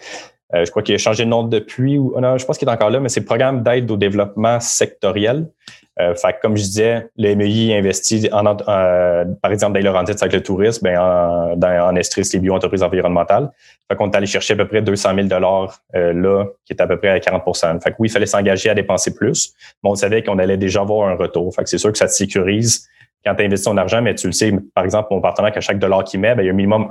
[0.55, 2.71] Euh, je crois qu'il a changé de nom depuis, ou non, je pense qu'il est
[2.71, 5.49] encore là, mais c'est le programme d'aide au développement sectoriel.
[5.99, 10.19] Euh, fait comme je disais, le MEI investit, en, euh, par exemple, dans le Laurentides
[10.21, 13.51] avec le tourisme, ben, en, dans, en Estris, les bio-entreprises environnementales.
[13.89, 16.87] Fait qu'on est allé chercher à peu près 200 000 dollars là, qui est à
[16.87, 19.95] peu près à 40 Fait que oui, il fallait s'engager à dépenser plus, mais on
[19.95, 21.55] savait qu'on allait déjà avoir un retour.
[21.55, 22.89] Fait que c'est sûr que ça te sécurise
[23.25, 25.81] quand tu investis ton argent, mais tu le sais, par exemple, mon partenaire, qu'à chaque
[25.81, 26.89] dollar qu'il met, ben, il y a un minimum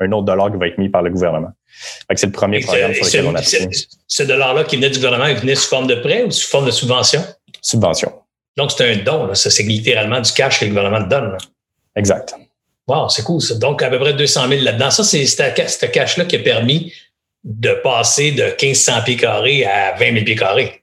[0.00, 1.50] un, autre dollar qui va être mis par le gouvernement.
[2.14, 3.58] c'est le premier programme sur lequel on a ce,
[4.06, 6.66] ce dollar-là qui venait du gouvernement, il venait sous forme de prêt ou sous forme
[6.66, 7.20] de subvention?
[7.60, 8.12] Subvention.
[8.56, 9.34] Donc, c'est un don.
[9.34, 11.36] Ça, c'est littéralement du cash que le gouvernement te donne.
[11.94, 12.34] Exact.
[12.88, 13.40] Wow, c'est cool.
[13.40, 13.54] Ça.
[13.56, 14.90] Donc, à peu près 200 000 là-dedans.
[14.90, 16.92] Ça, c'est ce cash-là qui a permis
[17.44, 20.82] de passer de 1500 pieds carrés à 20 000 pieds carrés.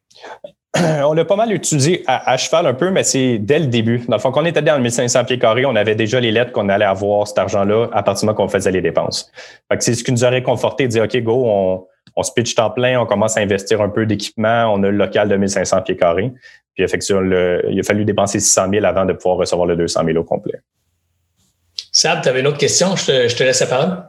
[0.75, 3.99] on l'a pas mal utilisé à, cheval un peu, mais c'est dès le début.
[4.07, 6.31] Dans le fond, quand on était dans le 1500 pieds carrés, on avait déjà les
[6.31, 9.31] lettres qu'on allait avoir cet argent-là à partir du moment qu'on faisait les dépenses.
[9.79, 12.69] C'est ce qui nous aurait conforté de dire, OK, go, on, on se pitch en
[12.69, 15.97] plein, on commence à investir un peu d'équipement, on a le local de 1500 pieds
[15.97, 16.31] carrés.
[16.75, 17.21] Puis effectivement,
[17.69, 20.59] il a fallu dépenser 600 000 avant de pouvoir recevoir le 200 000 au complet.
[21.91, 22.95] Sab, tu avais une autre question?
[22.95, 24.03] Je te, je te laisse la parole.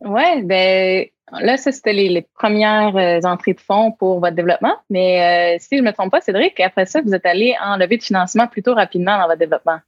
[0.00, 1.06] Oui, ben
[1.40, 4.74] là, ça, c'était les, premières euh, entrées de fonds pour votre développement.
[4.90, 7.76] Mais euh, si je ne me trompe pas, Cédric, après ça, vous êtes allé en
[7.76, 9.78] levée de financement plutôt rapidement dans votre développement.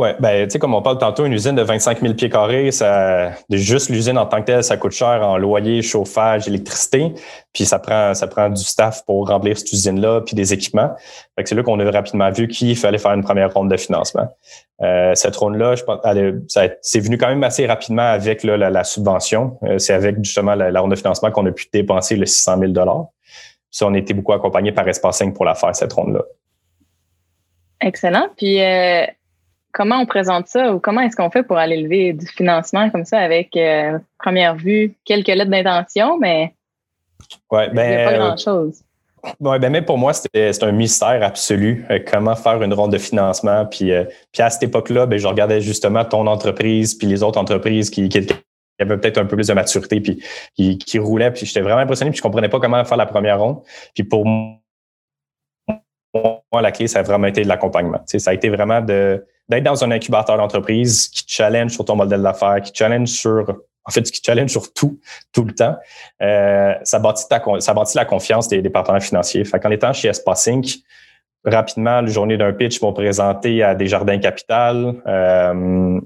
[0.00, 2.70] Oui, ben, tu sais, comme on parle tantôt, une usine de 25 000 pieds carrés,
[2.70, 7.12] ça, juste l'usine en tant que telle, ça coûte cher en loyer, chauffage, électricité.
[7.52, 10.90] Puis ça prend, ça prend du staff pour remplir cette usine-là, puis des équipements.
[11.36, 14.26] Fait c'est là qu'on a rapidement vu qu'il fallait faire une première ronde de financement.
[14.80, 15.98] Euh, cette ronde-là, je pense,
[16.80, 19.58] c'est venu quand même assez rapidement avec la, subvention.
[19.64, 22.72] Euh, c'est avec justement la, ronde de financement qu'on a pu dépenser le 600 000
[22.72, 22.82] Puis
[23.82, 26.22] on a été beaucoup accompagné par Espace 5 pour la faire, cette ronde-là.
[27.82, 28.28] Excellent.
[28.38, 29.04] Puis euh,
[29.72, 33.04] comment on présente ça ou comment est-ce qu'on fait pour aller lever du financement comme
[33.04, 36.54] ça avec euh, première vue quelques lettres d'intention, mais
[37.50, 38.82] ouais, ben, il n'y a pas grand-chose.
[39.38, 41.84] Ouais, ben même pour moi, c'est un mystère absolu.
[41.90, 43.66] Euh, comment faire une ronde de financement.
[43.66, 47.38] Puis, euh, puis à cette époque-là, ben, je regardais justement ton entreprise puis les autres
[47.38, 48.26] entreprises qui, qui,
[48.78, 50.24] avaient peut-être un peu plus de maturité puis
[50.56, 51.30] qui, qui roulaient.
[51.32, 53.60] Puis j'étais vraiment impressionné puis je comprenais pas comment faire la première ronde.
[53.94, 54.62] Puis pour moi,
[56.62, 58.00] la clé, ça a vraiment été de l'accompagnement.
[58.06, 62.22] Ça a été vraiment de d'être dans un incubateur d'entreprise qui challenge sur ton modèle
[62.22, 63.52] d'affaires, qui challenge sur,
[63.84, 65.00] en fait, qui challenge sur tout,
[65.32, 65.76] tout le temps,
[66.22, 69.44] euh, ça, bâtit ta, ça bâtit la confiance des, des partenaires financiers.
[69.44, 70.64] Fait qu'en étant chez Espacing,
[71.44, 76.00] rapidement, la journée d'un pitch vont présenter à des jardins capital, euh,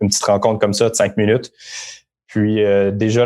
[0.00, 1.52] une petite rencontre comme ça de cinq minutes.
[2.26, 3.24] Puis euh, déjà,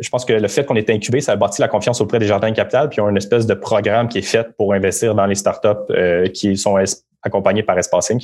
[0.00, 2.26] je pense que le fait qu'on est incubé, ça a bâti la confiance auprès des
[2.26, 2.88] jardins capital.
[2.88, 5.68] Puis ils ont une espèce de programme qui est fait pour investir dans les startups
[5.90, 6.76] euh, qui sont
[7.22, 8.20] accompagnés par Espacing.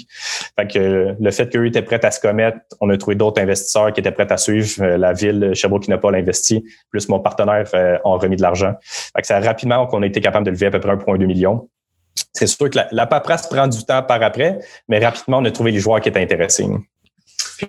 [0.58, 3.92] Fait que le fait qu'eux étaient prêts à se commettre, on a trouvé d'autres investisseurs
[3.92, 4.82] qui étaient prêts à suivre.
[4.82, 7.66] Euh, la ville Sherbrooke qui n'a pas investi, plus mon partenaire
[8.04, 8.74] ont remis de l'argent.
[8.82, 11.68] Fait que c'est rapidement qu'on a été capable de lever à peu près 1,2 million.
[12.32, 14.58] C'est sûr que la, paperasse prend du temps par après,
[14.88, 16.66] mais rapidement, on a trouvé les joueurs qui étaient intéressés.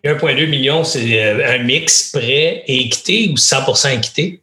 [0.04, 4.42] 1,2 million, c'est euh, un mix prêt et équité ou 100% équité?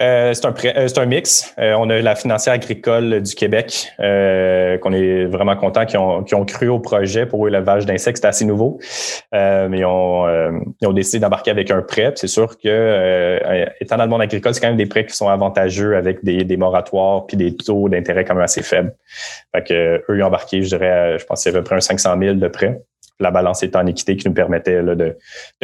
[0.00, 1.54] Euh, c'est un, euh, un mix.
[1.58, 6.44] on a la financière agricole du Québec, qu'on est vraiment content, qui ont, qui ont
[6.44, 8.18] cru au projet pour l'élevage d'insectes.
[8.18, 8.78] C'est assez nouveau.
[9.32, 12.12] mais ils ont, décidé d'embarquer avec un prêt.
[12.16, 13.40] C'est sûr que,
[13.80, 16.44] étant dans le monde agricole, c'est quand même des prêts qui sont avantageux avec des,
[16.44, 18.94] des moratoires puis des taux d'intérêt quand même assez faibles.
[19.54, 22.34] Fait que, eux, ils ont embarqué, je dirais, je pense peu près un 500 000
[22.36, 22.80] de prêts
[23.20, 25.16] la balance est en équité qui nous permettait de,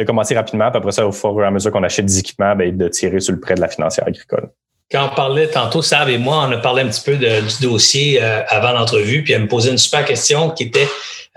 [0.05, 0.69] commencer rapidement.
[0.69, 3.19] Puis après ça, au fur et à mesure qu'on achète des équipements, ben, de tirer
[3.19, 4.49] sur le prêt de la financière agricole.
[4.89, 8.19] Quand on parlait tantôt, Sav et moi, on a parlé un petit peu du dossier
[8.21, 10.87] euh, avant l'entrevue, puis elle me posait une super question qui était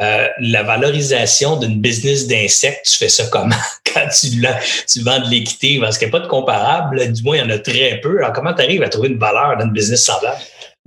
[0.01, 2.87] euh, la valorisation d'une business d'insectes.
[2.89, 3.57] Tu fais ça comment?
[3.93, 4.41] Quand tu,
[4.87, 5.81] tu vends de l'équité?
[5.81, 7.13] Parce qu'il n'y a pas de comparable.
[7.13, 8.19] Du moins, il y en a très peu.
[8.19, 10.39] Alors, comment tu arrives à trouver une valeur d'une business semblable?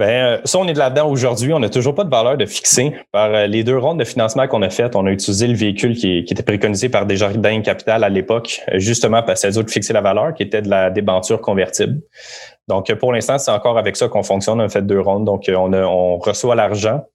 [0.04, 1.54] Ben, euh, ça, on est là-dedans aujourd'hui.
[1.54, 2.94] On n'a toujours pas de valeur de fixer.
[3.13, 5.96] Par euh, les deux rondes de financement qu'on a faites, on a utilisé le véhicule
[5.96, 10.02] qui, était préconisé par Desjardins Capital à l'époque, justement parce que c'est de fixer la
[10.02, 12.02] valeur, qui était de la débenture convertible.
[12.68, 14.60] Donc, pour l'instant, c'est encore avec ça qu'on fonctionne.
[14.60, 15.24] On a fait deux rondes.
[15.24, 17.06] Donc, on, on reçoit l'argent,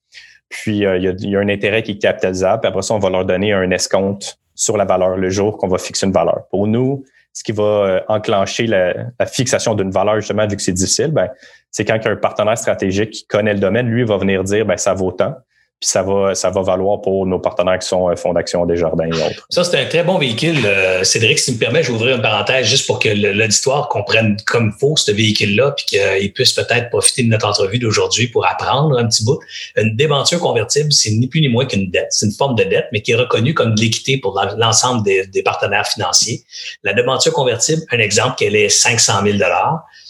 [0.49, 2.61] puis euh, il, y a, un intérêt qui est capitalisable.
[2.61, 5.67] Puis après ça, on va leur donner un escompte sur la valeur le jour qu'on
[5.67, 6.45] va fixer une valeur.
[6.49, 10.73] Pour nous, ce qui va enclencher la, la fixation d'une valeur, justement, vu que c'est
[10.73, 11.29] difficile, ben,
[11.71, 14.93] c'est quand un partenaire stratégique qui connaît le domaine, lui, va venir dire, ben, ça
[14.93, 15.35] vaut tant.
[15.79, 19.13] Puis ça va, ça va valoir pour nos partenaires qui sont euh, Fondation Desjardins et
[19.13, 19.45] autres.
[19.49, 20.57] Ça, c'est un très bon véhicule.
[20.65, 23.87] Euh, Cédric, si tu me permets, je vais ouvrir une parenthèse juste pour que l'auditoire
[23.87, 28.45] comprenne comme faut ce véhicule-là, puis qu'il puisse peut-être profiter de notre entrevue d'aujourd'hui pour
[28.45, 29.39] apprendre un petit bout.
[29.77, 32.07] Une débenture convertible, c'est ni plus ni moins qu'une dette.
[32.09, 35.27] C'est une forme de dette, mais qui est reconnue comme de l'équité pour l'ensemble des,
[35.27, 36.43] des, partenaires financiers.
[36.83, 39.37] La débenture convertible, un exemple, qu'elle est 500 000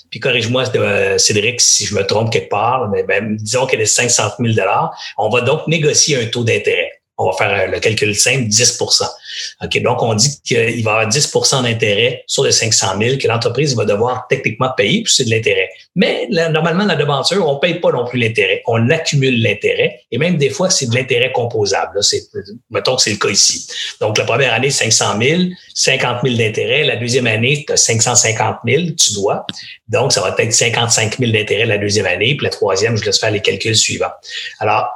[0.10, 3.86] puis corrige-moi, euh, Cédric, si je me trompe quelque part, mais ben, disons qu'elle est
[3.86, 4.67] 500 000
[5.17, 9.04] on va donc négocier un taux d'intérêt on va faire le calcul simple, 10%
[9.64, 13.28] OK, donc on dit qu'il va y avoir 10% d'intérêt sur les 500 000 que
[13.28, 15.70] l'entreprise va devoir techniquement payer, puis c'est de l'intérêt.
[15.96, 20.38] Mais normalement, la devanture, on paye pas non plus l'intérêt, on accumule l'intérêt, et même
[20.38, 22.00] des fois, c'est de l'intérêt composable.
[22.70, 23.68] Mettons que c'est le cas ici.
[24.00, 25.42] Donc, la première année, 500 000,
[25.74, 26.84] 50 000 d'intérêt.
[26.84, 29.46] La deuxième année, tu as 550 000, tu dois.
[29.88, 33.20] Donc, ça va être 55 000 d'intérêt la deuxième année, puis la troisième, je laisse
[33.20, 34.12] faire les calculs suivants.
[34.60, 34.88] Alors,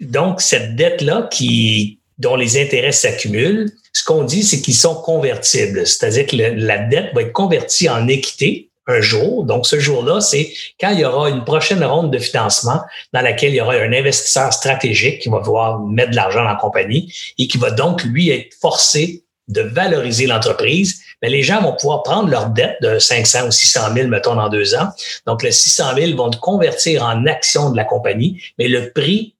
[0.00, 5.86] donc, cette dette-là qui, dont les intérêts s'accumulent, ce qu'on dit, c'est qu'ils sont convertibles.
[5.86, 9.44] C'est-à-dire que la dette va être convertie en équité un jour.
[9.44, 12.80] Donc, ce jour-là, c'est quand il y aura une prochaine ronde de financement
[13.12, 16.50] dans laquelle il y aura un investisseur stratégique qui va vouloir mettre de l'argent dans
[16.50, 21.62] la compagnie et qui va donc, lui, être forcé de valoriser l'entreprise, mais les gens
[21.62, 24.88] vont pouvoir prendre leur dette de 500 ou 600 000, mettons, dans deux ans.
[25.26, 29.34] Donc, le 600 000 vont convertir en actions de la compagnie, mais le prix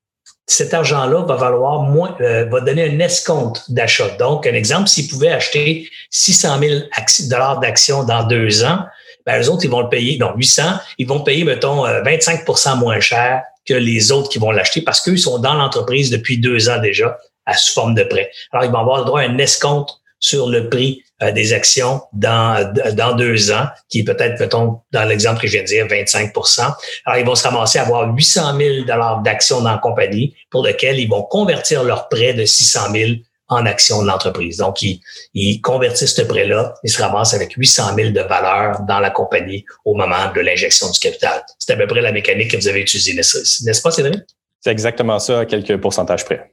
[0.48, 4.08] cet argent-là va valoir moins, euh, va donner un escompte d'achat.
[4.18, 6.80] Donc, un exemple, s'ils pouvaient acheter 600 000
[7.28, 8.80] dollars d'actions dans deux ans,
[9.26, 10.62] ben, eux autres, ils vont le payer, donc 800,
[10.96, 15.02] ils vont payer, mettons, 25% euh, moins cher que les autres qui vont l'acheter parce
[15.02, 18.30] qu'ils sont dans l'entreprise depuis deux ans déjà à sous forme de prêt.
[18.50, 22.00] Alors, ils vont avoir le droit à un escompte sur le prix euh, des actions
[22.12, 25.86] dans, dans deux ans, qui est peut-être, mettons, dans l'exemple que je viens de dire,
[25.86, 26.60] 25%
[27.06, 30.98] Alors, ils vont se ramasser à avoir 800 000 d'actions dans la compagnie pour lequel
[30.98, 33.10] ils vont convertir leur prêt de 600 000
[33.48, 34.58] en actions de l'entreprise.
[34.58, 35.00] Donc, ils,
[35.34, 39.64] ils convertissent ce prêt-là, ils se ramassent avec 800 000 de valeur dans la compagnie
[39.84, 41.42] au moment de l'injection du capital.
[41.58, 44.20] C'est à peu près la mécanique que vous avez utilisée, n'est-ce pas, Cédric?
[44.60, 46.52] C'est exactement ça, à quelques pourcentages près.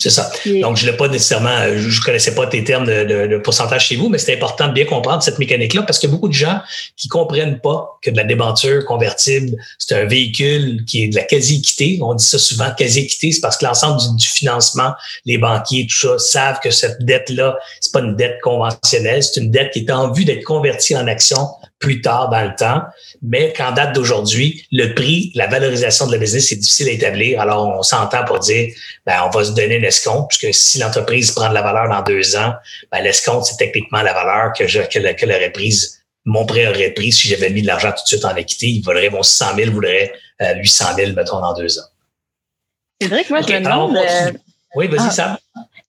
[0.00, 0.30] C'est ça.
[0.62, 3.96] Donc, je l'ai pas nécessairement, euh, je connaissais pas tes termes de, de, pourcentage chez
[3.96, 6.34] vous, mais c'est important de bien comprendre cette mécanique-là parce qu'il y a beaucoup de
[6.34, 6.60] gens
[6.96, 11.24] qui comprennent pas que de la débenture convertible, c'est un véhicule qui est de la
[11.24, 11.98] quasi-équité.
[12.00, 14.92] On dit ça souvent, quasi-équité, c'est parce que l'ensemble du, financement,
[15.26, 19.50] les banquiers, tout ça, savent que cette dette-là, c'est pas une dette conventionnelle, c'est une
[19.50, 22.82] dette qui est en vue d'être convertie en action plus tard dans le temps.
[23.22, 27.40] Mais qu'en date d'aujourd'hui, le prix, la valorisation de la business, c'est difficile à établir.
[27.40, 28.72] Alors, on s'entend pour dire,
[29.06, 32.36] ben, on va se donner l'escompte, puisque si l'entreprise prend de la valeur dans deux
[32.36, 32.54] ans,
[32.90, 36.90] ben, l'escompte, c'est techniquement la valeur que, je, que, que l'aurait prise, mon prêt aurait
[36.90, 38.66] pris si j'avais mis de l'argent tout de suite en équité.
[38.66, 40.12] Il vaudrait mon 600 000, vaudrait
[40.42, 41.86] euh, 800 000, mettons, dans deux ans.
[43.00, 43.96] Cédric, moi, je me demande...
[43.96, 44.32] Euh,
[44.74, 45.36] oui, vas-y, ah, Sam.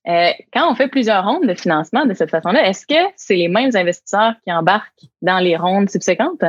[0.08, 3.48] Euh, quand on fait plusieurs rondes de financement de cette façon-là, est-ce que c'est les
[3.48, 6.44] mêmes investisseurs qui embarquent dans les rondes subséquentes?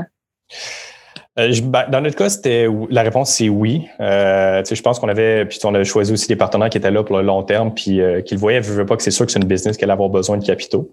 [1.39, 3.87] Euh, ben, dans notre cas, c'était la réponse c'est oui.
[4.01, 7.03] Euh, je pense qu'on avait puis on a choisi aussi des partenaires qui étaient là
[7.03, 9.31] pour le long terme puis euh, qui le voyaient, ne pas que c'est sûr que
[9.31, 10.91] c'est une business qui allait avoir besoin de capitaux.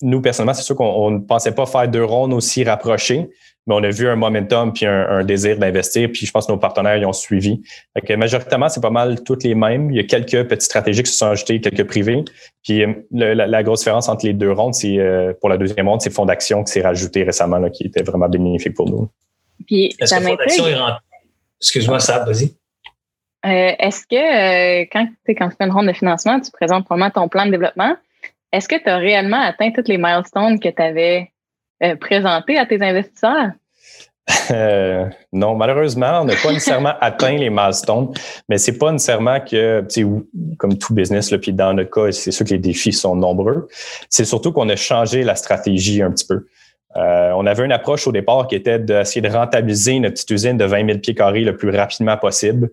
[0.00, 3.30] Nous personnellement, c'est sûr qu'on ne pensait pas faire deux rondes aussi rapprochées,
[3.68, 6.58] mais on a vu un momentum puis un, désir d'investir, puis je pense que nos
[6.58, 7.60] partenaires y ont suivi.
[7.94, 9.90] Fait majoritairement, c'est pas mal toutes les mêmes.
[9.90, 12.24] Il y a quelques petites stratégies qui se sont ajoutées, quelques privés.
[12.64, 16.00] Puis euh, la, grosse différence entre les deux rondes, c'est euh, pour la deuxième ronde,
[16.00, 19.10] c'est Fonds d'action qui s'est rajouté récemment, là, qui était vraiment bénéfique pour nous.
[19.66, 20.76] Puis Est-ce que Fonds d'action est
[21.60, 22.54] Excuse-moi, ça, vas-y.
[23.46, 27.28] Euh, est-ce que quand, quand tu fais une ronde de financement, tu présentes probablement ton
[27.28, 27.96] plan de développement?
[28.52, 31.30] Est-ce que tu as réellement atteint toutes les milestones que tu avais
[31.82, 33.50] euh, présenter à tes investisseurs?
[34.50, 38.12] Euh, non, malheureusement, on n'a pas nécessairement atteint les milestones,
[38.48, 39.86] mais c'est pas nécessairement que,
[40.58, 43.68] comme tout business, là, puis dans notre cas, c'est sûr que les défis sont nombreux.
[44.10, 46.46] C'est surtout qu'on a changé la stratégie un petit peu.
[46.96, 50.56] Euh, on avait une approche au départ qui était d'essayer de rentabiliser notre petite usine
[50.56, 52.70] de 20 000 pieds carrés le plus rapidement possible.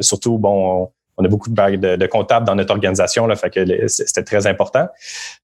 [0.00, 4.22] surtout, bon, on a beaucoup de, de, comptables dans notre organisation, là, fait que c'était
[4.22, 4.86] très important.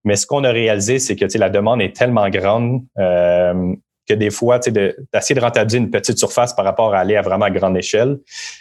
[0.05, 3.75] Mais ce qu'on a réalisé, c'est que la demande est tellement grande euh,
[4.09, 7.49] que des fois, d'essayer de, rentabiliser une petite surface par rapport à aller à vraiment
[7.51, 8.19] grande échelle,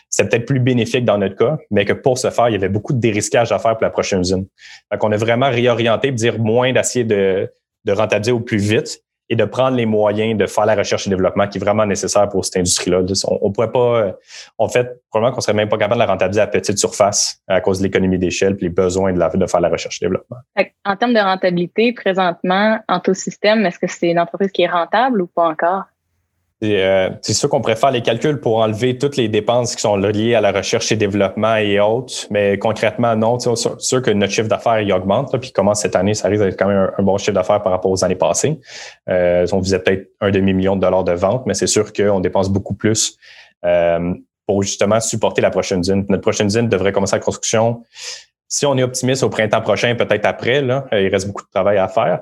[0.10, 2.70] c'est peut-être plus bénéfique dans notre cas, mais que pour ce faire, il y avait
[2.70, 4.46] beaucoup de dérisquage à faire pour la prochaine usine.
[4.92, 7.52] Fait qu'on a vraiment réorienté, dire moins d'essayer de,
[7.86, 11.10] de rentabiliser au plus vite et de prendre les moyens de faire la recherche et
[11.10, 13.00] développement qui est vraiment nécessaire pour cette industrie-là.
[13.30, 14.18] On, on pourrait pas,
[14.58, 17.62] en fait, probablement qu'on serait même pas capable de la rentabiliser à petite surface à
[17.62, 20.36] cause de l'économie d'échelle et les besoins de, la, de faire la recherche et développement.
[20.84, 24.70] En termes de rentabilité, présentement, en tout système, est-ce que c'est une entreprise qui est
[24.70, 25.84] rentable ou pas encore?
[26.64, 30.36] Euh, c'est sûr qu'on préfère les calculs pour enlever toutes les dépenses qui sont liées
[30.36, 33.40] à la recherche et développement et autres, mais concrètement, non.
[33.40, 36.68] C'est sûr que notre chiffre d'affaires augmente, puis commence cette année, ça risque d'être quand
[36.68, 38.60] même un, bon chiffre d'affaires par rapport aux années passées.
[39.10, 42.50] Euh, on visait peut-être un demi-million de dollars de vente, mais c'est sûr qu'on dépense
[42.50, 43.18] beaucoup plus
[43.66, 44.14] euh,
[44.46, 46.06] pour justement supporter la prochaine usine.
[46.10, 47.84] Notre prochaine usine devrait commencer la construction.
[48.48, 51.78] Si on est optimiste au printemps prochain, peut-être après, là, il reste beaucoup de travail
[51.78, 52.20] à faire.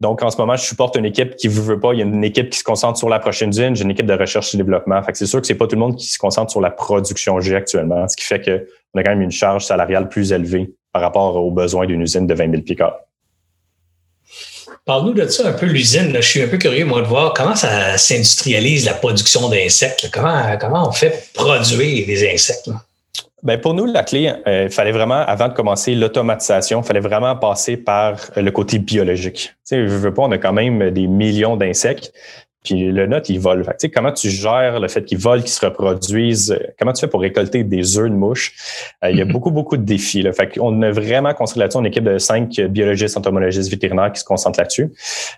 [0.00, 1.94] Donc, en ce moment, je supporte une équipe qui ne veut pas.
[1.94, 3.74] Il y a une équipe qui se concentre sur la prochaine usine.
[3.74, 5.02] J'ai une équipe de recherche et développement.
[5.02, 6.70] Fait que c'est sûr que c'est pas tout le monde qui se concentre sur la
[6.70, 10.74] production G actuellement, ce qui fait qu'on a quand même une charge salariale plus élevée
[10.92, 13.00] par rapport aux besoins d'une usine de 20 000 picards.
[14.84, 16.12] Parle-nous de ça un peu, l'usine.
[16.14, 20.10] Je suis un peu curieux, moi, de voir comment ça s'industrialise la production d'insectes.
[20.12, 22.70] Comment, comment on fait produire des insectes?
[23.46, 26.98] Ben pour nous, la clé, euh, il fallait vraiment, avant de commencer l'automatisation, il fallait
[26.98, 29.54] vraiment passer par le côté biologique.
[29.54, 32.12] Tu sais, je veux pas, on a quand même des millions d'insectes,
[32.64, 33.64] puis le nôtre, il vole.
[33.64, 36.50] Fait tu sais, comment tu gères le fait qu'ils volent, qu'ils se reproduisent?
[36.50, 38.52] Euh, comment tu fais pour récolter des œufs de mouche?
[39.04, 39.30] Euh, il y a mm-hmm.
[39.30, 40.22] beaucoup, beaucoup de défis.
[40.22, 40.32] Là.
[40.32, 44.24] Fait qu'on a vraiment construit là-dessus une équipe de cinq biologistes, entomologistes, vétérinaires qui se
[44.24, 44.92] concentrent là-dessus.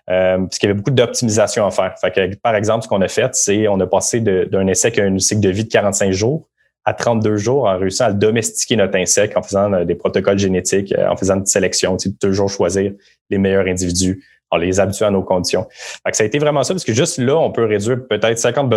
[0.08, 1.94] Euh, parce qu'il y avait beaucoup d'optimisation à faire.
[2.00, 5.04] Fait que, par exemple, ce qu'on a fait, c'est on a passé d'un qui a
[5.04, 6.48] un cycle de vie de 45 jours
[6.88, 10.94] à 32 jours en réussissant à domestiquer notre insecte en faisant euh, des protocoles génétiques,
[10.96, 12.92] euh, en faisant une sélection, tu sais, toujours choisir
[13.29, 15.66] les meilleurs individus, en les habituant à nos conditions.
[15.70, 18.72] Fait ça a été vraiment ça, parce que juste là, on peut réduire peut-être 50,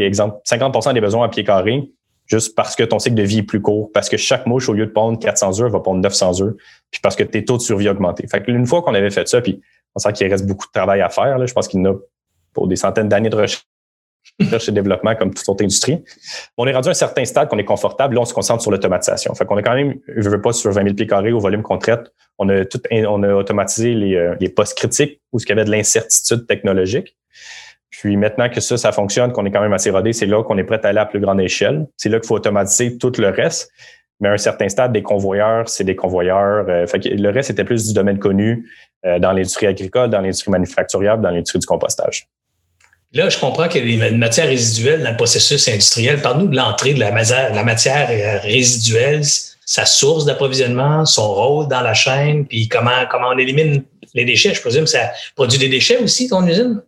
[0.00, 1.90] exemple, 50 des besoins à pied carré,
[2.26, 4.72] juste parce que ton cycle de vie est plus court, parce que chaque mouche, au
[4.72, 6.54] lieu de pondre 400 œufs, va pondre 900 œufs,
[6.92, 8.22] puis parce que tes taux de survie augmentent.
[8.30, 9.60] Fait que une fois qu'on avait fait ça, puis
[9.96, 11.90] on sent qu'il reste beaucoup de travail à faire, là, je pense qu'il y en
[11.90, 11.96] a
[12.52, 13.67] pour des centaines d'années de recherche
[14.40, 16.02] recherche et développement comme toute autre industrie.
[16.56, 18.14] On est rendu à un certain stade qu'on est confortable.
[18.14, 19.34] Là, on se concentre sur l'automatisation.
[19.34, 21.62] Fait qu'on est quand même, je veux pas sur 20 000 pieds carrés au volume
[21.62, 22.12] qu'on traite.
[22.38, 25.64] On a tout, on a automatisé les, euh, les postes critiques où il y avait
[25.64, 27.16] de l'incertitude technologique.
[27.90, 30.56] Puis maintenant que ça, ça fonctionne, qu'on est quand même assez rodé, c'est là qu'on
[30.58, 31.86] est prêt à aller à plus grande échelle.
[31.96, 33.72] C'est là qu'il faut automatiser tout le reste.
[34.20, 36.68] Mais à un certain stade, des convoyeurs, c'est des convoyeurs.
[36.68, 38.68] Euh, fait que le reste était plus du domaine connu
[39.06, 42.28] euh, dans l'industrie agricole, dans l'industrie manufacturière, dans l'industrie du compostage.
[43.14, 46.20] Là, je comprends qu'il y a des matières résiduelles dans le processus industriel.
[46.20, 49.22] Parle-nous de l'entrée de la matière, euh, résiduelle,
[49.64, 53.82] sa source d'approvisionnement, son rôle dans la chaîne, puis comment, comment on élimine
[54.14, 54.52] les déchets.
[54.52, 56.82] Je présume que ça produit des déchets aussi, ton usine?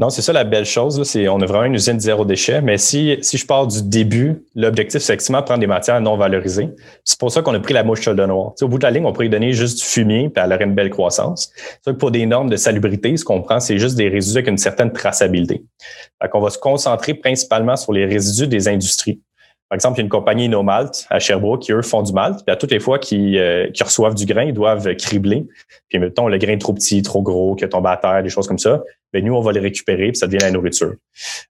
[0.00, 1.02] Non, c'est ça la belle chose.
[1.02, 2.62] c'est, on a vraiment une usine zéro déchet.
[2.62, 6.70] Mais si, si je pars du début, l'objectif, c'est effectivement prendre des matières non valorisées.
[7.04, 8.54] C'est pour ça qu'on a pris la mouche de noir.
[8.62, 10.74] au bout de la ligne, on pourrait donner juste du fumier, puis elle aurait une
[10.74, 11.52] belle croissance.
[11.98, 14.90] Pour des normes de salubrité, ce qu'on prend, c'est juste des résidus avec une certaine
[14.90, 15.66] traçabilité.
[16.22, 19.20] Fait qu'on va se concentrer principalement sur les résidus des industries.
[19.70, 22.12] Par exemple, il y a une compagnie No Malt à Sherbrooke qui, eux, font du
[22.12, 22.42] malt.
[22.44, 25.46] Puis à toutes les fois qu'ils euh, reçoivent du grain, ils doivent cribler.
[25.88, 28.48] Puis mettons, le grain est trop petit, trop gros, qui tombe à terre, des choses
[28.48, 28.82] comme ça.
[29.12, 30.94] Bien, nous, on va les récupérer, puis ça devient la nourriture.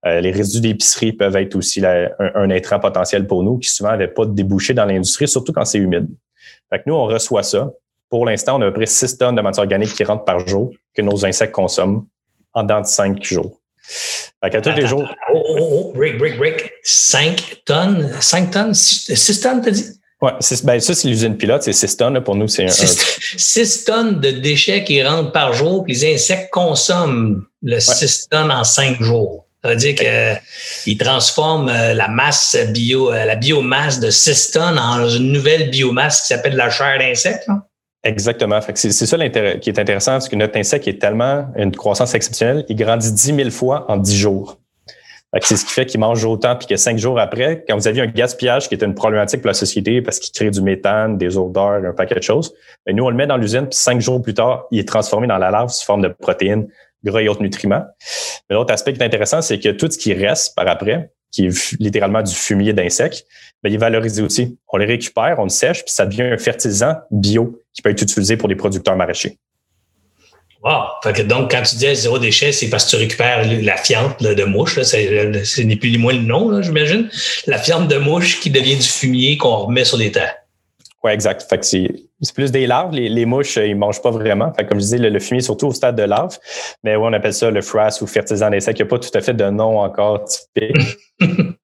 [0.05, 4.09] Euh, les résidus d'épicerie peuvent être aussi un, un, potentiel pour nous, qui souvent n'avaient
[4.09, 6.09] pas de débouché dans l'industrie, surtout quand c'est humide.
[6.69, 7.73] Fait que nous, on reçoit ça.
[8.11, 10.47] Pour l'instant, on a à peu près 6 tonnes de matière organique qui rentrent par
[10.47, 12.07] jour que nos insectes consomment
[12.53, 13.60] en dans de 5 jours.
[14.43, 15.09] Fait qu'à tous les jours.
[15.33, 16.73] Oh, oh, oh, break, break, break.
[16.83, 19.87] 5 tonnes, 5 tonnes, 6 tonnes, t'as dit?
[20.23, 20.31] Oui,
[20.65, 22.21] ben ça, c'est l'usine pilote, c'est 6 tonnes.
[22.23, 22.69] Pour nous, c'est un.
[22.69, 28.51] 6 tonnes de déchets qui rentrent par jour, puis les insectes consomment le 6 tonnes
[28.51, 29.47] en 5 jours.
[29.63, 34.79] Ça veut dire qu'ils transforment euh, la masse bio, euh, la biomasse de 6 tonnes
[34.79, 37.47] en une nouvelle biomasse qui s'appelle la chair d'insecte.
[38.03, 38.61] Exactement.
[38.75, 42.77] c'est, ça qui est intéressant, parce que notre insecte est tellement une croissance exceptionnelle, il
[42.77, 44.59] grandit 10 000 fois en 10 jours.
[45.43, 48.03] c'est ce qui fait qu'il mange autant, puis que cinq jours après, quand vous aviez
[48.03, 51.37] un gaspillage qui était une problématique pour la société parce qu'il crée du méthane, des
[51.37, 52.55] odeurs, un paquet de choses,
[52.87, 55.27] ben, nous, on le met dans l'usine, puis cinq jours plus tard, il est transformé
[55.27, 56.69] dans la larve sous forme de protéines,
[57.05, 57.85] gras et autres nutriments.
[58.49, 61.47] Mais l'autre aspect qui est intéressant, c'est que tout ce qui reste par après, qui
[61.47, 63.27] est littéralement du fumier d'insectes,
[63.63, 64.59] ben, il est valorisé aussi.
[64.73, 68.03] On les récupère, on le sèche, puis ça devient un fertilisant bio qui peut être
[68.03, 69.39] utilisé pour des producteurs maraîchers.
[70.63, 71.13] Wow!
[71.25, 74.81] donc, quand tu dis zéro déchet, c'est parce que tu récupères la fiente de mouche.
[74.83, 77.09] ce n'est plus ni moins le nom, j'imagine.
[77.47, 80.35] La fiente de mouche qui devient du fumier qu'on remet sur les terres.
[81.03, 81.47] Oui, exact.
[81.49, 82.93] Fait que c'est plus des larves.
[82.93, 84.53] Les, mouches, ils mangent pas vraiment.
[84.53, 86.37] Fait comme je disais, le, fumier, surtout au stade de larve.
[86.85, 88.79] Mais oui, on appelle ça le frass ou fertilisant d'insectes.
[88.79, 90.77] Il n'y a pas tout à fait de nom encore typique.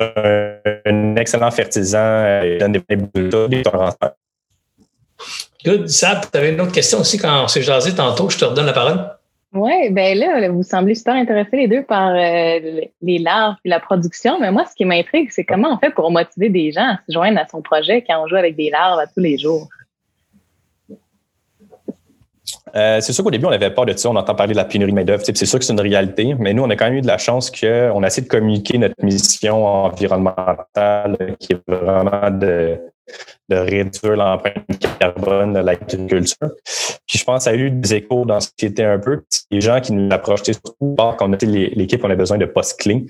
[0.00, 1.98] un excellent fertilisant.
[1.98, 3.62] Euh, il donne des
[5.64, 5.88] Good.
[5.88, 8.30] Sab, tu avais une autre question aussi quand on s'est jasé tantôt.
[8.30, 9.10] Je te redonne la parole.
[9.52, 13.80] Oui, ben là, vous semblez super intéressés les deux par euh, les larves et la
[13.80, 14.38] production.
[14.38, 17.12] Mais moi, ce qui m'intrigue, c'est comment on fait pour motiver des gens à se
[17.12, 19.68] joindre à son projet quand on joue avec des larves à tous les jours?
[22.74, 24.10] Euh, c'est sûr qu'au début, on avait peur de ça.
[24.10, 25.22] On entend parler de la pénurie de main-d'œuvre.
[25.24, 27.18] C'est sûr que c'est une réalité, mais nous, on a quand même eu de la
[27.18, 32.78] chance qu'on a essayé de communiquer notre mission environnementale qui est vraiment de,
[33.48, 34.64] réduire l'empreinte
[34.98, 36.50] carbone de l'agriculture.
[37.06, 39.22] Puis je pense que ça a eu des échos dans ce qui était un peu.
[39.52, 42.80] Les gens qui nous approchaient surtout, quand on était l'équipe, on a besoin de postes
[42.80, 43.06] clés.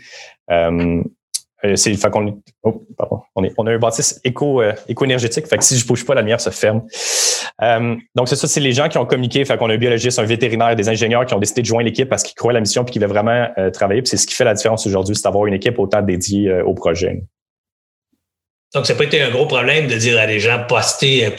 [0.51, 1.03] Euh,
[1.75, 5.47] c'est, fait qu'on, oh, pardon, on, est, on a un bâtisse éco, éco-énergétique.
[5.47, 6.83] Fait que si je bouge pas, la lumière se ferme.
[8.15, 9.45] donc, c'est ça, c'est les gens qui ont communiqué.
[9.45, 12.09] Fait qu'on a un biologiste, un vétérinaire, des ingénieurs qui ont décidé de joindre l'équipe
[12.09, 14.03] parce qu'ils croient à la mission puis qu'ils veulent vraiment travailler.
[14.03, 16.75] Puis c'est ce qui fait la différence aujourd'hui, c'est d'avoir une équipe autant dédiée au
[16.75, 17.23] projet.
[18.75, 21.35] Donc, ça n'a pas été un gros problème de dire à des gens poster,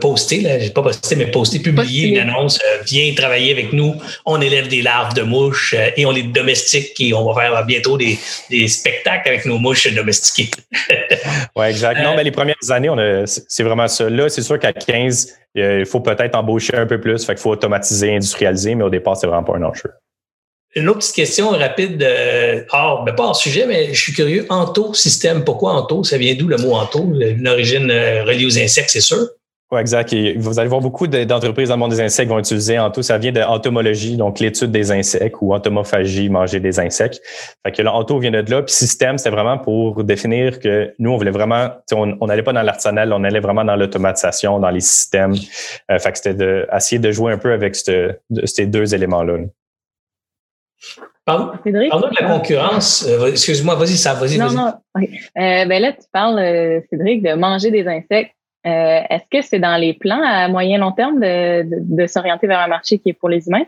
[0.00, 3.94] poster, là, j'ai pas posté, mais poster, publier une annonce, euh, viens travailler avec nous,
[4.26, 7.64] on élève des larves de mouches euh, et on les domestique et on va faire
[7.64, 8.18] bientôt des,
[8.68, 10.50] spectacles avec nos mouches domestiquées.
[11.56, 12.02] oui, exact.
[12.02, 14.10] Non, mais les premières années, on c'est vraiment ça.
[14.10, 17.50] Là, c'est sûr qu'à 15, il faut peut-être embaucher un peu plus, fait qu'il faut
[17.50, 19.90] automatiser, industrialiser, mais au départ, c'est vraiment pas un enjeu.
[20.76, 24.46] Une autre petite question rapide, euh, hors, ben pas hors sujet, mais je suis curieux.
[24.50, 26.04] Anto système, pourquoi Anto?
[26.04, 27.00] Ça vient d'où le mot Anto?
[27.00, 29.26] Une origine reliée aux insectes, c'est sûr?
[29.72, 30.12] Oui, exact.
[30.36, 33.02] vous allez voir beaucoup d'entreprises dans le monde des insectes vont utiliser Anto.
[33.02, 37.22] Ça vient de entomologie, donc l'étude des insectes ou entomophagie, manger des insectes.
[37.64, 38.62] Fait que l'Anto vient de là.
[38.62, 42.62] Puis système, c'est vraiment pour définir que nous, on voulait vraiment, on n'allait pas dans
[42.62, 45.34] l'artisanal, on allait vraiment dans l'automatisation, dans les systèmes.
[45.88, 49.38] Euh, fait que c'était d'essayer de, jouer un peu avec ces deux éléments-là.
[51.24, 51.52] Pardon,
[51.90, 53.06] Pardon de la concurrence.
[53.06, 54.36] Euh, excuse-moi, vas-y, ça, vas-y.
[54.36, 54.72] Non, non.
[54.96, 55.04] Euh,
[55.36, 58.32] ben là, tu parles, Cédric, de manger des insectes.
[58.66, 62.68] Euh, est-ce que c'est dans les plans à moyen long terme de, s'orienter vers un
[62.68, 63.64] marché qui est pour les humains?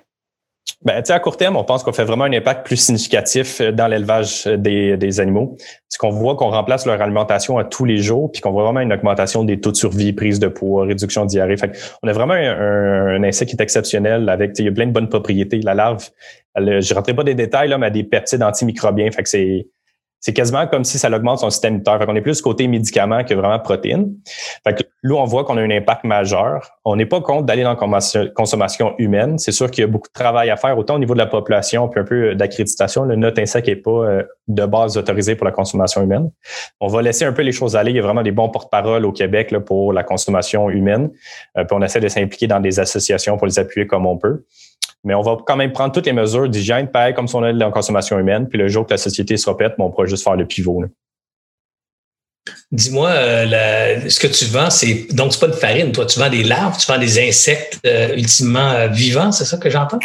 [0.85, 3.87] Ben, à court terme, on pense qu'on fait vraiment un impact plus significatif euh, dans
[3.87, 5.57] l'élevage euh, des, animaux.
[5.89, 8.81] C'est qu'on voit qu'on remplace leur alimentation à tous les jours, puis qu'on voit vraiment
[8.81, 11.57] une augmentation des taux de survie, prise de poids, réduction de diarrhée.
[11.57, 11.71] Fait
[12.03, 15.09] on a vraiment un, insecte qui est exceptionnel avec, il y a plein de bonnes
[15.09, 15.61] propriétés.
[15.61, 16.09] La larve,
[16.57, 19.11] je ne rentrerai pas des détails, là, mais elle a des peptides antimicrobiens.
[19.13, 19.69] Fait que c'est
[20.23, 21.99] c'est quasiment comme si ça augmente son système immunitaire.
[21.99, 24.15] Fait qu'on est plus côté médicament que vraiment protéines.
[24.63, 26.71] Fait que là, on voit qu'on a un impact majeur.
[26.85, 29.39] On n'est pas contre d'aller dans la consommation humaine.
[29.39, 31.27] C'est sûr qu'il y a beaucoup de travail à faire, autant au niveau de la
[31.27, 33.03] population, puis un peu d'accréditation.
[33.03, 36.31] Le note insecte n'est pas euh, de base autorisé pour la consommation humaine.
[36.81, 37.91] On va laisser un peu les choses aller.
[37.91, 41.11] Il y a vraiment des bons porte-parole au Québec là, pour la consommation humaine.
[41.59, 44.45] Euh, puis on essaie de s'impliquer dans des associations pour les appuyer comme on peut.
[45.05, 47.53] Mais on va quand même prendre toutes les mesures d'hygiène, pareil comme si on a
[47.53, 48.49] la consommation humaine.
[48.49, 50.85] Puis le jour que la société se répète, on pourra juste faire le pivot.
[52.73, 56.31] Dis-moi, euh, ce que tu vends, c'est donc c'est pas de farine, toi, tu vends
[56.31, 60.01] des larves, tu vends des insectes euh, ultimement euh, vivants, c'est ça que j'entends?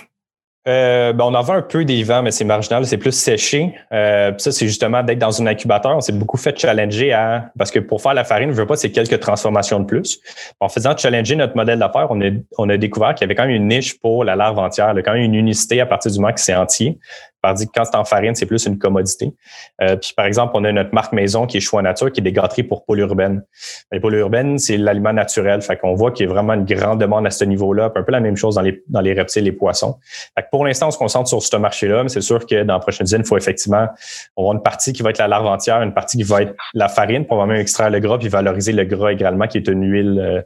[0.67, 3.73] Euh, ben on en un peu des vents, mais c'est marginal, c'est plus séché.
[3.93, 5.95] Euh, ça, c'est justement d'être dans un incubateur.
[5.95, 8.75] On s'est beaucoup fait challenger à parce que pour faire la farine, je veux pas,
[8.75, 10.19] c'est quelques transformations de plus.
[10.59, 13.45] En faisant challenger notre modèle d'affaires, on a, on a découvert qu'il y avait quand
[13.45, 16.33] même une niche pour la larve entière, quand même une unicité à partir du moment
[16.33, 16.99] que c'est entier.
[17.47, 19.33] Tandis que quand c'est en farine, c'est plus une commodité.
[19.81, 22.23] Euh, puis par exemple, on a notre marque maison qui est Choix Nature, qui est
[22.23, 23.41] des gâteries pour urbaine.
[23.89, 25.61] Les urbaine, c'est l'aliment naturel.
[25.61, 27.85] Fait qu'on voit qu'il y a vraiment une grande demande à ce niveau-là.
[27.95, 29.97] Un peu la même chose dans les, dans les reptiles, les poissons.
[30.35, 32.73] Fait que pour l'instant, on se concentre sur ce marché-là, mais c'est sûr que dans
[32.73, 33.87] la prochaine usine, il faut effectivement
[34.35, 36.89] avoir une partie qui va être la larve entière, une partie qui va être la
[36.89, 40.19] farine pour vraiment extraire le gras puis valoriser le gras également, qui est une huile
[40.19, 40.41] euh,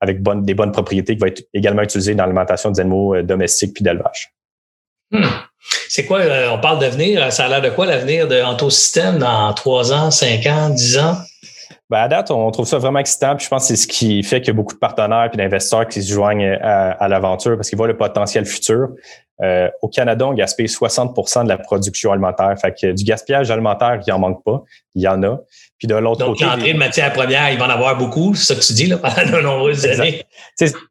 [0.00, 3.74] avec des bonnes propriétés qui va être également utilisée dans l'alimentation des animaux euh, domestiques
[3.74, 4.32] puis d'élevage.
[5.14, 5.24] Hmm.
[5.88, 9.52] C'est quoi, euh, on parle d'avenir, ça a l'air de quoi l'avenir de Antosystème dans
[9.54, 11.16] trois ans, cinq ans, dix ans?
[11.88, 13.36] Ben à date, on trouve ça vraiment excitant.
[13.36, 15.36] Puis je pense que c'est ce qui fait qu'il y a beaucoup de partenaires et
[15.36, 18.88] d'investisseurs qui se joignent à, l'aventure parce qu'ils voient le potentiel futur.
[19.42, 22.54] Euh, au Canada, on gaspille 60% de la production alimentaire.
[22.60, 24.62] Fait que du gaspillage alimentaire, il en manque pas.
[24.94, 25.40] Il y en a.
[25.78, 26.44] Puis de l'autre côté.
[26.44, 28.86] Donc, l'entrée de matière première, il va en avoir beaucoup, c'est ça que tu dis
[28.86, 30.22] là, pendant de nombreuses années.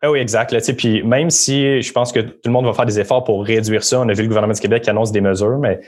[0.01, 0.51] Ah oui, exact.
[0.51, 3.45] Là, puis même si je pense que tout le monde va faire des efforts pour
[3.45, 5.79] réduire ça, on a vu le gouvernement du Québec qui annonce des mesures, mais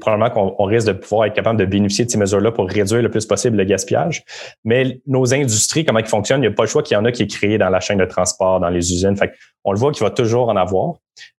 [0.00, 3.10] probablement qu'on risque de pouvoir être capable de bénéficier de ces mesures-là pour réduire le
[3.10, 4.22] plus possible le gaspillage.
[4.64, 7.04] Mais nos industries, comment ils fonctionnent, il n'y a pas le choix qu'il y en
[7.04, 9.16] a qui est créé dans la chaîne de transport, dans les usines.
[9.16, 9.32] Fait
[9.64, 10.94] on le voit qu'il va toujours en avoir.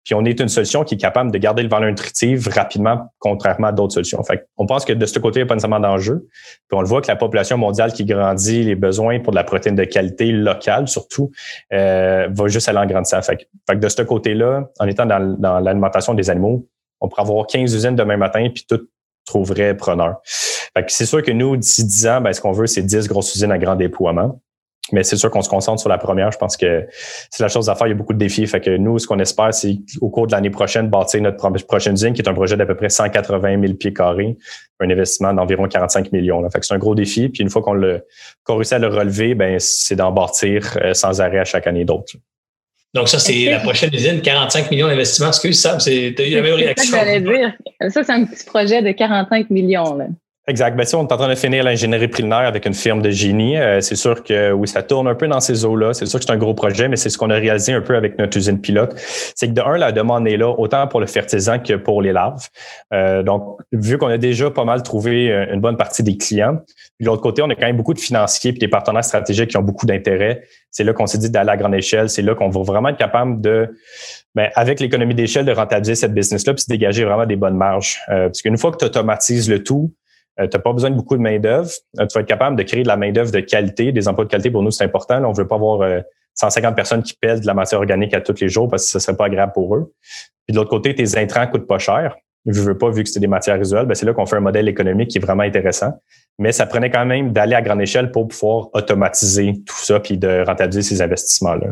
[0.04, 3.68] Puis on est une solution qui est capable de garder le valeur nutritive rapidement, contrairement
[3.68, 4.22] à d'autres solutions.
[4.22, 6.21] Fait on pense que de ce côté, il n'y a pas nécessairement d'enjeu.
[6.22, 9.44] Puis on le voit que la population mondiale qui grandit, les besoins pour de la
[9.44, 11.30] protéine de qualité locale surtout,
[11.72, 13.20] euh, va juste aller en grandissant.
[13.22, 16.66] Fait, de ce côté-là, en étant dans, dans l'alimentation des animaux,
[17.00, 18.80] on pourrait avoir 15 usines demain matin, puis tout
[19.24, 20.20] trouverait preneur.
[20.24, 23.08] Fait que c'est sûr que nous, d'ici 10 ans, ben, ce qu'on veut, c'est 10
[23.08, 24.40] grosses usines à grand déploiement.
[24.90, 26.32] Mais c'est sûr qu'on se concentre sur la première.
[26.32, 26.86] Je pense que
[27.30, 27.86] c'est la chose à faire.
[27.86, 28.46] Il y a beaucoup de défis.
[28.46, 31.94] Fait que nous, ce qu'on espère, c'est au cours de l'année prochaine, bâtir notre prochaine
[31.94, 34.36] usine, qui est un projet d'à peu près 180 000 pieds carrés,
[34.80, 36.40] un investissement d'environ 45 millions.
[36.40, 36.50] Là.
[36.50, 37.28] Fait que c'est un gros défi.
[37.28, 38.04] Puis une fois qu'on le
[38.44, 41.84] qu'on réussit à le relever, ben c'est d'en bâtir euh, sans arrêt à chaque année
[41.84, 42.14] d'autres.
[42.94, 45.28] Donc, ça, c'est la prochaine usine, 45 millions d'investissements.
[45.28, 46.94] Excuse, Sam, tu as eu la même réaction.
[46.94, 47.54] Ça, dire.
[47.88, 49.96] Ça, c'est un petit projet de 45 millions.
[49.96, 50.08] Là.
[50.48, 50.76] Exact.
[50.76, 53.56] Ben, si on est en train de finir l'ingénierie primaire avec une firme de génie,
[53.56, 55.94] euh, c'est sûr que oui, ça tourne un peu dans ces eaux-là.
[55.94, 57.94] C'est sûr que c'est un gros projet, mais c'est ce qu'on a réalisé un peu
[57.94, 58.92] avec notre usine pilote.
[59.36, 62.10] C'est que de un, la demande est là, autant pour le fertilisant que pour les
[62.10, 62.48] larves.
[62.92, 66.58] Euh, donc, vu qu'on a déjà pas mal trouvé euh, une bonne partie des clients,
[66.98, 69.56] de l'autre côté, on a quand même beaucoup de financiers et des partenaires stratégiques qui
[69.58, 70.42] ont beaucoup d'intérêt.
[70.72, 72.10] C'est là qu'on s'est dit d'aller à grande échelle.
[72.10, 73.68] C'est là qu'on va vraiment être capable de,
[74.34, 78.00] ben, avec l'économie d'échelle, de rentabiliser cette business-là puis de dégager vraiment des bonnes marges.
[78.08, 80.01] parce qu'une fois que tu automatises le tout, euh,
[80.38, 81.70] tu n'as pas besoin de beaucoup de main-d'œuvre.
[82.00, 83.92] Euh, tu vas être capable de créer de la main-d'œuvre de qualité.
[83.92, 85.22] Des emplois de qualité, pour nous, c'est important.
[85.24, 86.02] On ne veut pas avoir
[86.34, 88.90] 150 euh, personnes qui pèsent de la matière organique à tous les jours parce que
[88.90, 89.92] ce serait pas agréable pour eux.
[90.46, 92.16] Puis de l'autre côté, tes intrants coûtent pas cher.
[92.44, 95.10] Pas, vu que c'est des matières visuelles, ben c'est là qu'on fait un modèle économique
[95.10, 95.92] qui est vraiment intéressant.
[96.40, 100.18] Mais ça prenait quand même d'aller à grande échelle pour pouvoir automatiser tout ça puis
[100.18, 101.68] de rentabiliser ces investissements-là.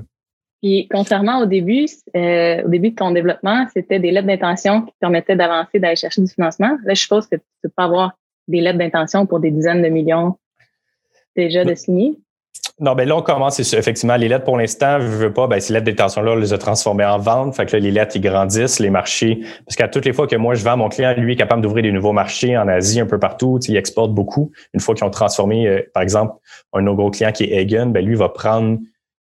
[0.63, 5.35] Puis, concernant au début, au début de ton développement, c'était des lettres d'intention qui permettaient
[5.35, 6.77] d'avancer, d'aller chercher du financement.
[6.85, 8.13] Là, je suppose que tu peux pas avoir
[8.51, 10.37] des lettres d'intention pour des dizaines de millions
[11.37, 12.17] déjà de signés?
[12.79, 15.75] Non, ben là, on commence, effectivement, les lettres pour l'instant, je veux pas, ben, ces
[15.75, 17.55] lettres d'intention-là, on les a transformées en vente.
[17.55, 19.41] Fait que là, les lettres, ils grandissent, les marchés.
[19.67, 21.83] Parce qu'à toutes les fois que moi, je vends, mon client, lui, est capable d'ouvrir
[21.83, 23.59] des nouveaux marchés en Asie, un peu partout.
[23.69, 24.51] Il exporte beaucoup.
[24.73, 26.37] Une fois qu'ils ont transformé, euh, par exemple,
[26.73, 28.79] un de nos gros clients qui est Egan, ben, lui, va prendre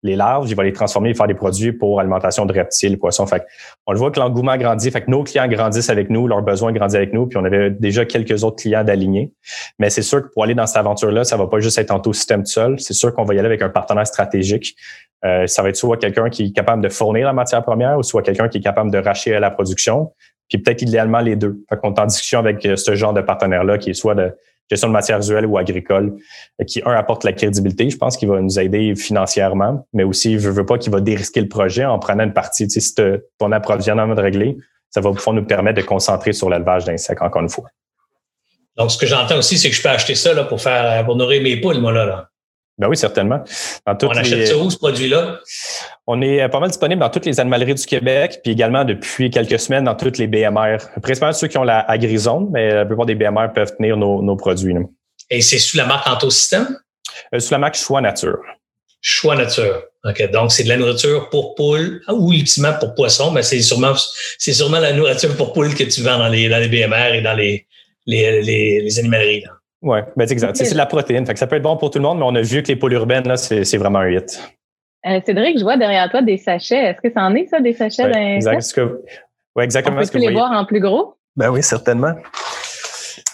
[0.04, 3.26] les larves, il va les transformer et faire des produits pour alimentation de reptiles, poissons.
[3.26, 3.44] Fait
[3.86, 4.90] on le voit que l'engouement grandit.
[4.90, 7.70] Fait que nos clients grandissent avec nous, leurs besoins grandissent avec nous, puis on avait
[7.70, 9.32] déjà quelques autres clients d'alignés.
[9.78, 12.00] Mais c'est sûr que pour aller dans cette aventure-là, ça va pas juste être en
[12.00, 12.78] tout système seul.
[12.78, 14.76] C'est sûr qu'on va y aller avec un partenaire stratégique.
[15.24, 18.02] Euh, ça va être soit quelqu'un qui est capable de fournir la matière première ou
[18.02, 20.12] soit quelqu'un qui est capable de racheter la production.
[20.50, 21.64] Puis peut-être idéalement les deux.
[21.70, 24.34] Fait qu'on est en discussion avec euh, ce genre de partenaire-là qui est soit de
[24.70, 26.16] gestion de matières usuelles ou agricole,
[26.60, 30.38] euh, qui, un, apporte la crédibilité, je pense qu'il va nous aider financièrement, mais aussi,
[30.38, 32.66] je veux pas qu'il va dérisquer le projet en prenant une partie.
[32.66, 32.94] Tu sais, si
[33.38, 34.56] ton approvisionnement de réglé,
[34.90, 37.68] ça va pouvoir nous permettre de concentrer sur l'élevage d'insectes, encore une fois.
[38.76, 41.16] Donc, ce que j'entends aussi, c'est que je peux acheter ça là, pour faire pour
[41.16, 42.06] nourrir mes poules, moi, là.
[42.06, 42.30] là.
[42.76, 43.44] Ben oui, certainement.
[43.86, 45.38] on achète ça où, ce produit-là?
[46.08, 49.30] On est euh, pas mal disponible dans toutes les animaleries du Québec, puis également depuis
[49.30, 50.78] quelques semaines dans toutes les BMR.
[51.00, 54.74] Principalement ceux qui ont la agrizone, mais la plupart des BMR peuvent tenir nos, produits.
[55.30, 56.76] Et c'est sous la marque Antosystème?
[57.32, 58.40] Euh, sous la marque Choix Nature.
[59.00, 59.82] Choix Nature.
[60.04, 60.30] OK.
[60.32, 63.94] Donc, c'est de la nourriture pour poules ou ultimement pour poissons, mais c'est sûrement,
[64.38, 67.22] c'est sûrement la nourriture pour poules que tu vends dans les, dans les BMR et
[67.22, 67.66] dans les,
[68.06, 69.42] les, les, animaleries.
[69.42, 69.50] Là.
[69.84, 70.56] Oui, ben, c'est exact.
[70.56, 71.26] C'est de la protéine.
[71.26, 72.68] Fait que ça peut être bon pour tout le monde, mais on a vu que
[72.68, 74.40] les poules urbaines, là, c'est vraiment un hit.
[75.06, 76.82] Euh, Cédric, je vois derrière toi des sachets.
[76.82, 79.02] Est-ce que ça en est, ça, des sachets ouais, exact, que,
[79.54, 80.00] ouais, exactement.
[80.02, 81.16] On peut les voir en plus gros?
[81.36, 82.14] Ben oui, certainement.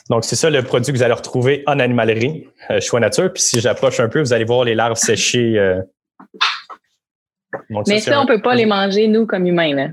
[0.09, 3.32] Donc, c'est ça le produit que vous allez retrouver en animalerie, euh, choix nature.
[3.32, 5.57] Puis si j'approche un peu, vous allez voir les larves séchées.
[5.57, 5.80] Euh.
[7.86, 9.74] Mais ça, on ne peut pas les manger, nous, comme humains.
[9.74, 9.88] Là.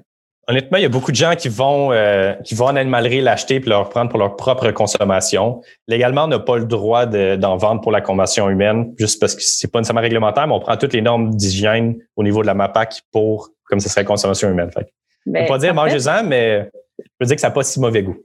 [0.49, 3.59] Honnêtement, il y a beaucoup de gens qui vont euh, qui vont en animalerie l'acheter
[3.59, 5.61] puis le reprendre pour leur propre consommation.
[5.89, 9.41] Légalement, on n'a pas le droit d'en vendre pour la consommation humaine, juste parce que
[9.43, 12.53] c'est pas nécessairement réglementaire, mais on prend toutes les normes d'hygiène au niveau de la
[12.53, 14.71] MAPAC pour comme ce serait consommation humaine.
[14.71, 14.87] Fait.
[15.25, 16.69] Ben, peut pas dire mangez-en, mais
[16.99, 18.17] je veux dire que ça n'a pas si mauvais goût.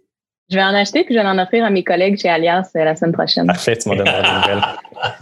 [0.48, 2.84] Je vais en acheter puis je vais en offrir à mes collègues chez Alias euh,
[2.84, 3.46] la semaine prochaine.
[3.46, 4.62] Parfait, tu m'as donné la nouvelle.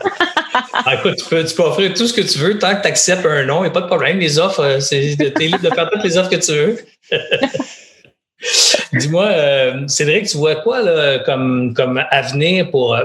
[0.87, 3.59] ah, tu peux, offrir tout ce que tu veux tant que tu acceptes un nom,
[3.59, 4.19] il n'y a pas de problème.
[4.19, 6.79] Les offres, euh, c'est, es libre de faire toutes les offres que tu veux.
[9.01, 13.05] Dis-moi, euh, Cédric, tu vois quoi là, comme, comme avenir pour, euh,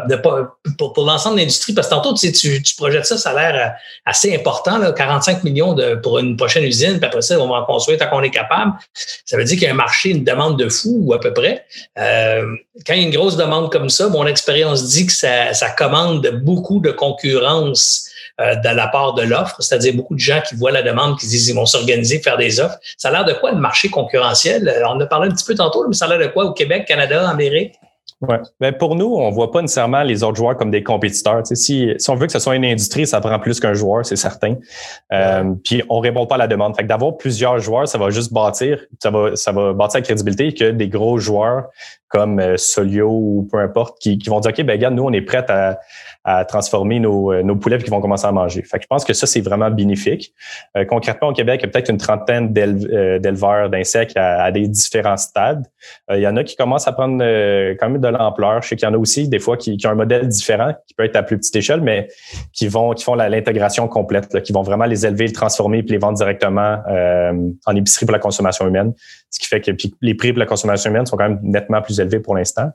[0.78, 1.74] pour, pour l'ensemble de l'industrie?
[1.74, 3.70] Parce que tantôt, tu, sais, tu, tu projettes ça, ça a l'air euh,
[4.06, 7.62] assez important, là, 45 millions de, pour une prochaine usine, puis après ça, on va
[7.62, 8.74] en construire tant qu'on est capable.
[9.26, 11.34] Ça veut dire qu'il y a un marché, une demande de fou, ou à peu
[11.34, 11.66] près.
[11.98, 12.46] Euh,
[12.86, 15.70] quand il y a une grosse demande comme ça, mon expérience dit que ça, ça
[15.70, 18.10] commande beaucoup de concurrence
[18.42, 21.26] euh, de la part de l'offre, c'est-à-dire beaucoup de gens qui voient la demande, qui
[21.28, 22.78] disent qu'ils vont s'organiser, faire des offres.
[22.98, 24.68] Ça a l'air de quoi le marché concurrentiel?
[24.68, 26.46] Euh, on en a parlé un petit peu tantôt, mais ça a l'air de quoi
[26.46, 27.76] au Québec, Canada, Amérique?
[28.22, 28.40] Ouais.
[28.62, 31.42] Ben pour nous, on voit pas nécessairement les autres joueurs comme des compétiteurs.
[31.46, 34.16] si, si on veut que ce soit une industrie, ça prend plus qu'un joueur, c'est
[34.16, 34.56] certain.
[35.12, 36.76] Euh, puis on répond pas à la demande.
[36.76, 40.06] Fait que d'avoir plusieurs joueurs, ça va juste bâtir, ça va, ça va bâtir la
[40.06, 41.66] crédibilité que des gros joueurs
[42.08, 45.12] comme euh, Solio ou peu importe, qui, qui vont dire OK, ben regarde, nous, on
[45.12, 45.78] est prêts à,
[46.26, 48.64] à transformer nos, euh, nos poulets qui vont commencer à manger.
[48.64, 50.34] Fait je pense que ça, c'est vraiment bénéfique.
[50.76, 54.68] Euh, concrètement, au Québec, il y a peut-être une trentaine euh, d'éleveurs d'insectes à, des
[54.68, 55.64] différents stades.
[56.12, 57.20] il y en a qui commencent à prendre
[57.76, 58.64] quand même de l'ampleur.
[58.64, 60.74] Je sais qu'il y en a aussi des fois qui, qui, ont un modèle différent,
[60.88, 62.08] qui peut être à plus petite échelle, mais
[62.54, 66.00] qui vont qui font l'intégration complète, qui vont vraiment les élever, les transformer puis les
[66.00, 66.80] vendre directement
[67.66, 68.94] en épicerie pour la consommation humaine.
[69.36, 69.72] Ce qui fait que
[70.02, 72.70] les prix pour la consommation humaine sont quand même nettement plus élevés pour l'instant.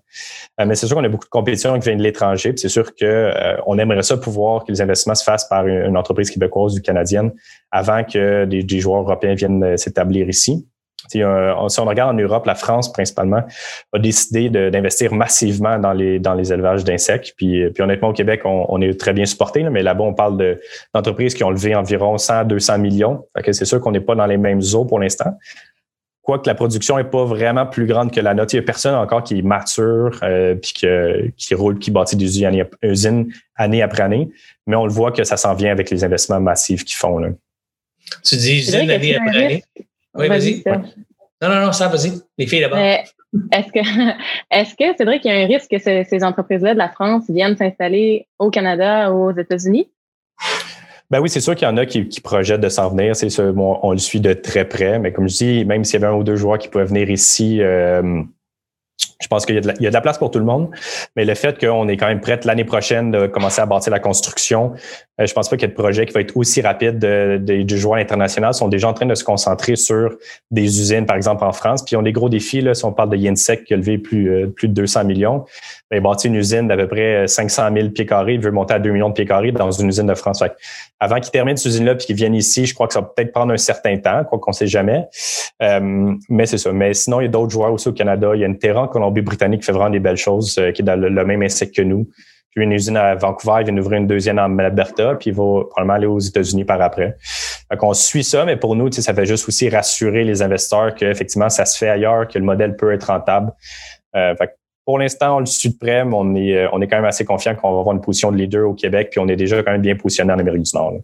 [0.59, 2.53] mais c'est sûr qu'on a beaucoup de compétition qui vient de l'étranger.
[2.55, 5.97] C'est sûr que euh, on aimerait ça pouvoir que les investissements se fassent par une,
[5.97, 7.33] entreprise québécoise ou canadienne
[7.71, 10.69] avant que des, joueurs européens viennent euh, s'établir ici.
[11.09, 13.43] si on regarde en Europe, la France principalement
[13.95, 17.33] a décidé d'investir massivement dans les, dans les élevages d'insectes.
[17.39, 20.59] Puis, puis honnêtement, au Québec, on, est très bien supporté, mais là-bas, on parle
[20.93, 23.25] d'entreprises qui ont levé environ 100, 200 millions.
[23.51, 25.39] c'est sûr qu'on n'est pas dans les mêmes eaux pour l'instant.
[26.31, 28.55] Quoique la production n'est pas vraiment plus grande que la nôtre.
[28.55, 30.73] Il n'y a personne encore qui est mature euh, puis
[31.37, 32.41] qui roule, qui bâtit des
[32.83, 34.31] usines année après année.
[34.69, 37.19] Mais on le voit que ça s'en vient avec les investissements massifs qu'ils font.
[37.19, 37.31] Là.
[38.25, 39.65] Tu dis usine année après année?
[40.15, 40.63] Oui, vas-y.
[41.43, 42.13] Non, non, non, ça, vas-y.
[42.39, 42.79] Les filles d'abord.
[42.79, 43.81] Est-ce que
[44.53, 47.25] est-ce que c'est vrai qu'il y a un risque que ces, entreprises-là de la France
[47.29, 49.89] viennent s'installer au Canada ou aux États-Unis?
[51.11, 53.17] Ben oui, c'est sûr qu'il y en a qui, projettent de s'en venir.
[53.17, 54.99] C'est on le suit de très près.
[55.01, 57.11] Mais comme je dis, même s'il y avait un ou deux joueurs qui pouvaient venir
[57.11, 58.23] ici, euh,
[59.21, 60.71] je pense qu'il y, a de la place pour tout le monde,
[61.15, 64.01] mais le fait qu'on est quand même prêt l'année prochaine de commencer à bâtir la
[64.01, 64.73] construction,
[65.21, 67.79] euh, je pense pas qu'il y ait de projet qui va être aussi rapide du
[67.79, 68.53] joueur international.
[68.55, 70.17] Ils sont déjà en train de se concentrer sur
[70.51, 71.85] des usines, par exemple en France.
[71.85, 72.61] Puis ils ont des gros défis.
[72.61, 75.45] Là, si on parle de Yensec qui a levé plus, euh, plus de 200 millions,
[75.91, 78.79] ben, bâtir une usine d'à peu près 500 000 pieds carrés, il veut monter à
[78.79, 80.43] 2 millions de pieds carrés dans une usine de France.
[81.01, 83.33] Avant qu'ils terminent cette usine-là puis qu'ils viennent ici, je crois que ça va peut-être
[83.33, 85.07] prendre un certain temps, quoi qu'on sait jamais.
[85.63, 86.73] Euh, mais c'est ça.
[86.73, 88.31] Mais sinon, il y a d'autres joueurs aussi au Canada.
[88.35, 91.25] Il y a une Terran Colombie-Britannique fait vraiment des belles choses, qui est dans le,
[91.25, 92.09] même insecte que nous.
[92.51, 95.65] Puis une usine à Vancouver, il vient d'ouvrir une deuxième en Alberta, puis il va
[95.71, 97.17] probablement aller aux États-Unis par après.
[97.71, 101.49] Donc on suit ça, mais pour nous, ça fait juste aussi rassurer les investisseurs qu'effectivement,
[101.49, 103.53] ça se fait ailleurs, que le modèle peut être rentable.
[104.17, 104.35] Euh,
[104.85, 107.05] pour l'instant, on le suit de près, mais on est, euh, on est quand même
[107.05, 109.63] assez confiant qu'on va avoir une position de leader au Québec, puis on est déjà
[109.63, 110.95] quand même bien positionné en Amérique du Nord.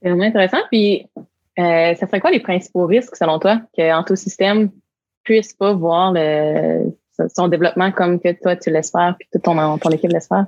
[0.00, 0.58] C'est vraiment intéressant.
[0.70, 1.08] Puis,
[1.58, 4.70] euh, ça serait quoi les principaux risques, selon toi, qu'Anto System
[5.28, 6.90] puisse pas voir le,
[7.36, 10.46] son développement comme que toi, tu l'espères, puis toute ton, ton équipe l'espère?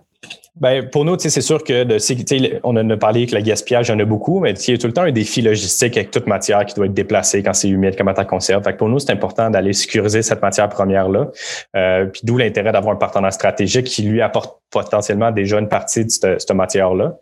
[0.57, 3.93] Ben, pour nous, c'est sûr que de, on en a parlé que le gaspillage, il
[3.93, 6.11] y en a beaucoup, mais il y a tout le temps un défi logistique avec
[6.11, 8.65] toute matière qui doit être déplacée quand c'est humide, comment tu conserve.
[8.65, 11.29] Fait pour nous, c'est important d'aller sécuriser cette matière première-là.
[11.77, 16.05] Euh, puis d'où l'intérêt d'avoir un partenaire stratégique qui lui apporte potentiellement déjà une partie
[16.05, 17.17] de cette, matière-là.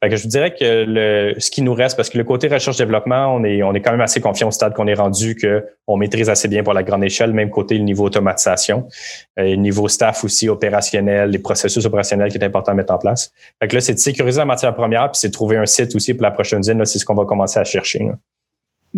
[0.00, 3.34] Que je vous dirais que le, ce qui nous reste, parce que le côté recherche-développement,
[3.34, 6.30] on est, on est quand même assez confiant au stade qu'on est rendu, qu'on maîtrise
[6.30, 8.88] assez bien pour la grande échelle, même côté le niveau automatisation,
[9.36, 13.32] le niveau staff aussi opérationnel, les processus opérationnels qui est important mettre en place.
[13.60, 15.94] Fait que là, c'est de sécuriser la matière première, puis c'est de trouver un site
[15.94, 16.84] aussi pour la prochaine usine.
[16.84, 18.08] C'est ce qu'on va commencer à chercher.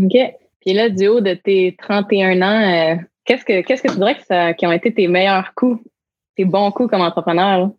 [0.01, 0.17] OK.
[0.61, 4.67] Puis là, du haut de tes 31 ans, euh, qu'est-ce que que tu dirais qui
[4.67, 5.83] ont été tes meilleurs coups,
[6.37, 7.71] tes bons coups comme entrepreneur?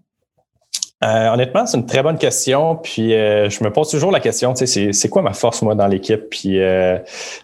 [1.03, 2.77] Euh, honnêtement, c'est une très bonne question.
[2.77, 5.75] Puis euh, je me pose toujours la question, tu sais, c'est quoi ma force moi
[5.75, 6.29] dans l'équipe?
[6.29, 6.97] Puis euh,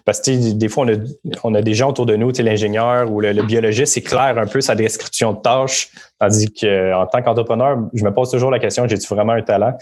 [0.06, 0.96] parce que des fois on a,
[1.44, 4.38] on a des gens autour de nous, tu sais, l'ingénieur ou le, biologiste, c'est clair
[4.38, 8.58] un peu sa description de tâche, tandis qu'en tant qu'entrepreneur, je me pose toujours la
[8.58, 9.76] question, j'ai-tu vraiment un talent?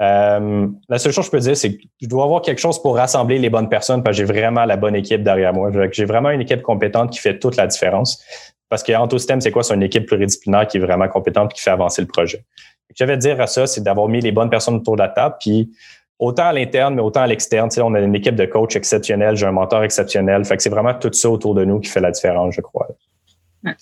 [0.00, 2.96] La seule chose que je peux dire, c'est que je dois avoir quelque chose pour
[2.96, 5.70] rassembler les bonnes personnes, parce que j'ai vraiment la bonne équipe derrière moi.
[5.92, 8.20] J'ai vraiment une équipe compétente qui fait toute la différence.
[8.68, 9.62] Parce qu'Antosystem, c'est quoi?
[9.62, 12.42] C'est une équipe pluridisciplinaire qui est vraiment compétente, qui fait avancer le projet
[12.92, 15.08] que j'avais à dire à ça, c'est d'avoir mis les bonnes personnes autour de la
[15.08, 15.70] table, puis
[16.18, 17.68] autant à l'interne, mais autant à l'externe.
[17.68, 20.44] Tu sais, on a une équipe de coach exceptionnelle, j'ai un mentor exceptionnel.
[20.44, 22.88] Fait que c'est vraiment tout ça autour de nous qui fait la différence, je crois.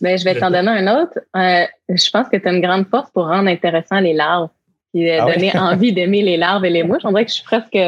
[0.00, 1.18] Ben, je vais t'en donner un autre.
[1.36, 4.48] Euh, je pense que tu as une grande force pour rendre intéressant les larves
[4.92, 7.02] et euh, ah donner envie d'aimer les larves et les mouches.
[7.04, 7.78] On dirait que je suis presque.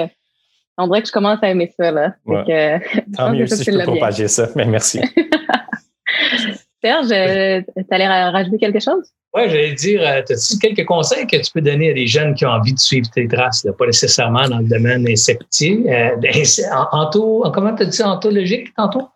[0.78, 1.90] On dirait que je commence à aimer ça.
[1.90, 2.14] Là.
[3.16, 5.00] Tant mieux si je peux propager ça, mais merci.
[6.82, 9.12] Serge, tu allais rajouter quelque chose?
[9.34, 12.44] Oui, j'allais dire, euh, as-tu quelques conseils que tu peux donner à des jeunes qui
[12.44, 16.16] ont envie de suivre tes traces, pas nécessairement dans le domaine insectier, euh,
[16.70, 19.08] en, comment tu as dit entologique tantôt?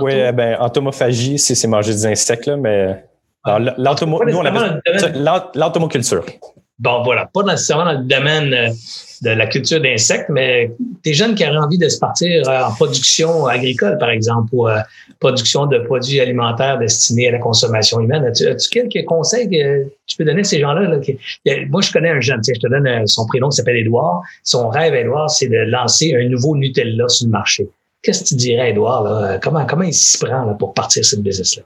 [0.00, 3.04] Oui, eh ben, entomophagie, c'est manger des insectes, là, mais
[3.44, 3.58] ah.
[3.58, 6.24] l'entomoculture.
[6.80, 8.70] Bon, voilà, pas nécessairement dans le domaine euh,
[9.22, 10.72] de la culture d'insectes, mais
[11.04, 14.68] des jeunes qui auraient envie de se partir euh, en production agricole, par exemple, ou
[14.68, 14.80] euh,
[15.20, 18.24] production de produits alimentaires destinés à la consommation humaine.
[18.24, 20.98] As-tu, quelques conseils que tu peux donner à ces gens-là?
[21.68, 24.22] Moi, je connais un jeune, je te donne son prénom qui s'appelle Édouard.
[24.42, 27.68] Son rêve, Édouard, c'est de lancer un nouveau Nutella sur le marché.
[28.02, 29.38] Qu'est-ce que tu dirais, Édouard?
[29.40, 31.62] Comment, comment il s'y prend pour partir cette business-là?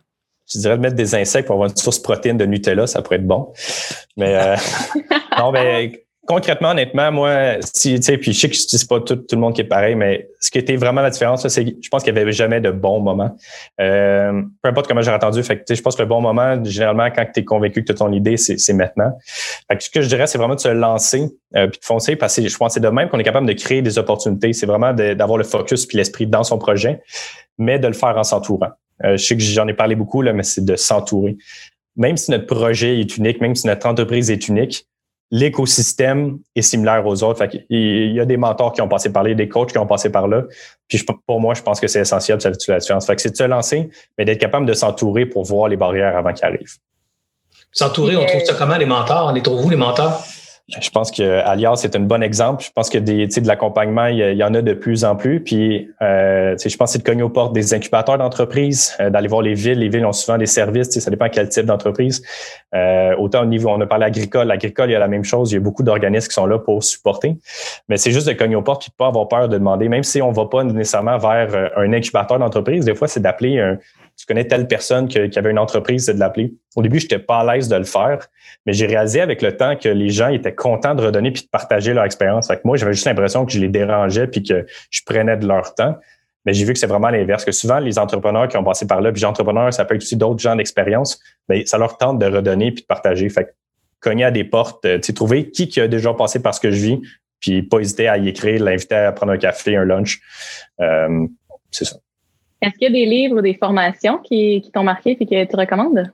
[0.52, 3.16] Je dirais de mettre des insectes pour avoir une source protéine de Nutella, ça pourrait
[3.16, 3.52] être bon.
[4.16, 4.56] Mais euh,
[5.38, 9.16] non, mais concrètement, honnêtement, moi, si, tu sais, puis je sais que c'est pas tout,
[9.16, 11.70] tout, le monde qui est pareil, mais ce qui était vraiment la différence, c'est que
[11.80, 13.34] je pense qu'il n'y avait jamais de bon moment.
[13.80, 17.08] Euh, peu importe comment j'ai entendu, fait que, je pense que le bon moment, généralement,
[17.10, 19.12] quand tu es convaincu que tu as ton idée, c'est maintenant.
[19.70, 22.14] Fait que ce que je dirais, c'est vraiment de se lancer euh, puis de foncer,
[22.14, 24.52] parce que je pense que c'est de même qu'on est capable de créer des opportunités.
[24.52, 27.00] C'est vraiment d'avoir le focus puis l'esprit dans son projet,
[27.56, 28.70] mais de le faire en s'entourant.
[29.04, 31.36] Euh, je sais que j'en ai parlé beaucoup, là, mais c'est de s'entourer.
[31.96, 34.86] Même si notre projet est unique, même si notre entreprise est unique,
[35.30, 37.38] l'écosystème est similaire aux autres.
[37.38, 39.86] Fait il y a des mentors qui ont passé par là, des coachs qui ont
[39.86, 40.44] passé par là.
[40.88, 43.06] Puis pour moi, je pense que c'est essentiel, ça fait la différence.
[43.06, 46.16] Fait que c'est de se lancer, mais d'être capable de s'entourer pour voir les barrières
[46.16, 46.76] avant qu'ils arrivent.
[47.72, 49.28] S'entourer, on trouve ça comment les mentors?
[49.28, 50.24] On les trouve vous les mentors?
[50.68, 52.62] Je pense que Alias c'est un bon exemple.
[52.62, 55.40] Je pense que des, de l'accompagnement, il, y en a de plus en plus.
[55.40, 59.28] Puis, euh, je pense que c'est de cogner aux portes des incubateurs d'entreprise, euh, d'aller
[59.28, 59.78] voir les villes.
[59.78, 60.90] Les villes ont souvent des services.
[60.90, 62.22] Ça dépend quel type d'entreprise.
[62.74, 64.46] Euh, autant au niveau, on a parlé agricole.
[64.46, 65.52] L'agricole, il y a la même chose.
[65.52, 67.38] Il y a beaucoup d'organismes qui sont là pour supporter.
[67.88, 70.20] Mais c'est juste de cogner aux portes puis pas avoir peur de demander, même si
[70.20, 72.84] on va pas nécessairement vers euh, un incubateur d'entreprise.
[72.84, 73.78] Des fois, c'est d'appeler un,
[74.18, 76.52] tu connais telle personne qui avait une entreprise, c'est de l'appeler.
[76.74, 78.26] Au début, je n'étais pas à l'aise de le faire,
[78.66, 81.48] mais j'ai réalisé avec le temps que les gens étaient contents de redonner puis de
[81.48, 82.48] partager leur expérience.
[82.48, 85.72] Fait moi, j'avais juste l'impression que je les dérangeais puis que je prenais de leur
[85.76, 85.96] temps.
[86.44, 89.00] Mais j'ai vu que c'est vraiment l'inverse, que souvent, les entrepreneurs qui ont passé par
[89.00, 92.26] là, puis entrepreneurs, ça peut être aussi d'autres gens d'expérience, mais ça leur tente de
[92.26, 93.28] redonner puis de partager.
[93.28, 93.50] Fait que
[94.00, 96.80] cogner à des portes, euh, trouver qui, qui a déjà passé par ce que je
[96.80, 97.00] vis,
[97.38, 100.20] puis pas hésiter à y écrire, l'inviter à prendre un café, un lunch.
[100.80, 101.26] Euh,
[101.70, 101.96] c'est ça.
[102.60, 105.44] Est-ce qu'il y a des livres ou des formations qui, qui t'ont marqué et que
[105.44, 106.12] tu recommandes?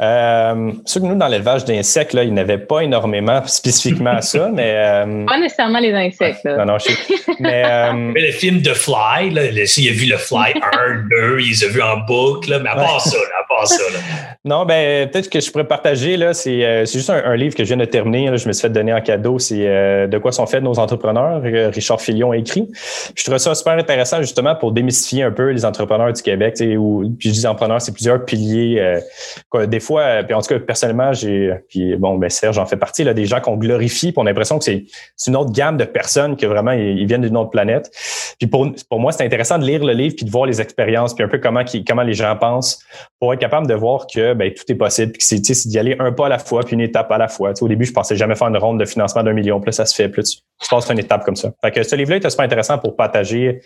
[0.00, 4.50] Euh, que nous, dans l'élevage d'insectes, là, il n'y avait pas énormément spécifiquement à ça,
[4.52, 4.74] mais.
[4.76, 6.44] Euh, pas nécessairement les insectes.
[6.44, 6.56] Là.
[6.58, 7.14] Non, non, je sais.
[7.40, 11.40] Mais, euh, mais, le film The Fly, là, il a vu le Fly 1, 2,
[11.40, 13.82] il les a vus en boucle, là, mais à part ça, là, à part ça.
[13.92, 13.98] Là.
[14.44, 17.64] Non, ben peut-être que je pourrais partager, là, c'est, euh, c'est juste un, livre que
[17.64, 20.18] je viens de terminer, là, je me suis fait donner en cadeau, c'est euh, De
[20.18, 22.68] quoi sont faits nos entrepreneurs, Richard Filion a écrit.
[23.14, 27.04] Je trouve ça super intéressant justement pour démystifier un peu les entrepreneurs du Québec, où,
[27.18, 29.00] puis je dis entrepreneurs, c'est plusieurs piliers.
[29.48, 29.91] Quoi, des fois,
[30.24, 33.26] puis en tout cas, personnellement, j'ai, puis bon, ben Serge en fait partie, là, des
[33.26, 34.84] gens qu'on glorifie, puis on a l'impression que c'est,
[35.26, 37.90] une autre gamme de personnes que vraiment ils, viennent d'une autre planète.
[38.38, 41.14] Puis pour, pour moi, c'est intéressant de lire le livre puis de voir les expériences,
[41.14, 42.82] puis un peu comment, comment les gens pensent,
[43.18, 45.96] pour être capable de voir que ben, tout est possible, puis que c'est, d'y aller
[45.98, 47.52] un pas à la fois, puis une étape à la fois.
[47.60, 49.94] au début, je pensais jamais faire une ronde de financement d'un million, plus ça se
[49.94, 51.52] fait, plus tu, passes une étape comme ça.
[51.60, 53.60] Fait que ce livre-là est super intéressant pour partager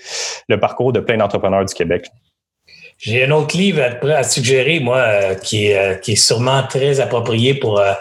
[0.49, 2.11] le parcours de plein d'entrepreneurs du Québec.
[2.99, 6.99] J'ai un autre livre à, suggérer, moi, euh, qui, est, euh, qui est sûrement très
[7.01, 7.93] approprié pour, euh,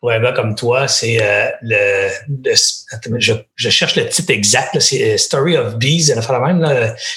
[0.00, 0.88] pour un gars comme toi.
[0.88, 1.18] C'est
[1.62, 2.08] le,
[3.18, 4.78] je, je, cherche le titre exact.
[4.80, 6.12] C'est Story of Bees,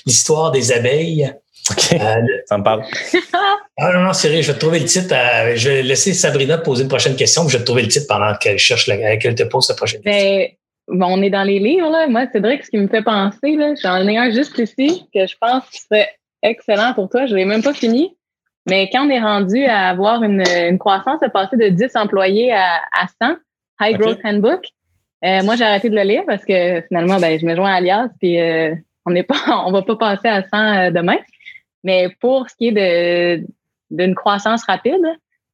[0.05, 1.33] l'histoire des abeilles.
[1.71, 1.97] OK.
[2.45, 2.83] ça me parle.
[3.77, 5.15] ah non, non, sérieux, je vais te trouver le titre.
[5.55, 8.35] je vais laisser Sabrina poser une prochaine question, je vais te trouver le titre pendant
[8.35, 10.55] qu'elle cherche, qu'elle te pose sa prochaine question.
[10.89, 12.07] Bon, on est dans les livres, là.
[12.07, 15.35] Moi, Cédric, ce qui me fait penser, là, j'en ai un juste ici que je
[15.39, 16.09] pense qu'il serait
[16.43, 17.25] excellent pour toi.
[17.25, 18.15] Je l'ai même pas fini.
[18.69, 22.53] Mais quand on est rendu à avoir une, une croissance, à passer de 10 employés
[22.53, 23.35] à, à 100,
[23.81, 24.65] High Growth Handbook,
[25.25, 27.75] euh, moi, j'ai arrêté de le lire parce que finalement, ben, je me joins à
[27.75, 28.75] Alias, puis euh,
[29.05, 29.35] on n'est pas,
[29.65, 31.17] on va pas passer à 100 euh, demain.
[31.83, 33.45] Mais pour ce qui est de
[33.91, 35.03] d'une croissance rapide,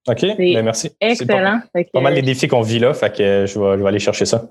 [0.08, 0.92] OK, ben merci.
[1.02, 1.60] Excellent.
[1.74, 4.00] Pas, pas, mal les défis qu'on vit là, fait que je vais, je vais aller
[4.00, 4.50] chercher ça.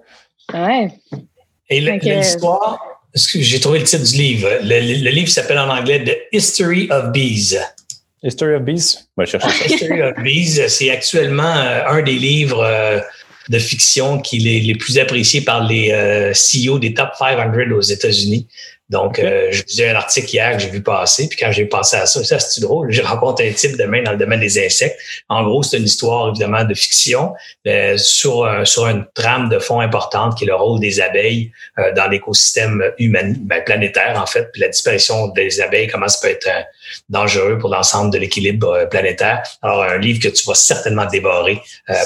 [0.52, 0.90] Ouais.
[1.70, 4.48] Et l'histoire, j'ai trouvé le titre du livre?
[4.62, 7.56] Le, livre s'appelle en anglais The History of Bees.
[8.22, 9.08] History of Bees?
[9.16, 9.66] On va chercher ça.
[9.74, 13.00] History of Bees, c'est actuellement euh, un des livres euh,
[13.48, 17.80] de fiction qui est les plus appréciés par les euh, CEO des top 500 aux
[17.80, 18.46] États-Unis.
[18.90, 21.96] Donc, euh, je disais un article hier que j'ai vu passer, puis quand j'ai pensé
[21.96, 22.90] à ça, ça c'est drôle?
[22.90, 24.98] J'ai rencontré un type demain dans le domaine des insectes.
[25.28, 27.34] En gros, c'est une histoire évidemment de fiction
[27.66, 31.92] euh, sur sur une trame de fond importante qui est le rôle des abeilles euh,
[31.92, 36.32] dans l'écosystème humain, ben, planétaire en fait, puis la disparition des abeilles, comment ça peut
[36.32, 36.48] être
[37.10, 39.42] dangereux pour l'ensemble de l'équilibre planétaire.
[39.60, 41.60] Alors, un livre que tu vas certainement dévorer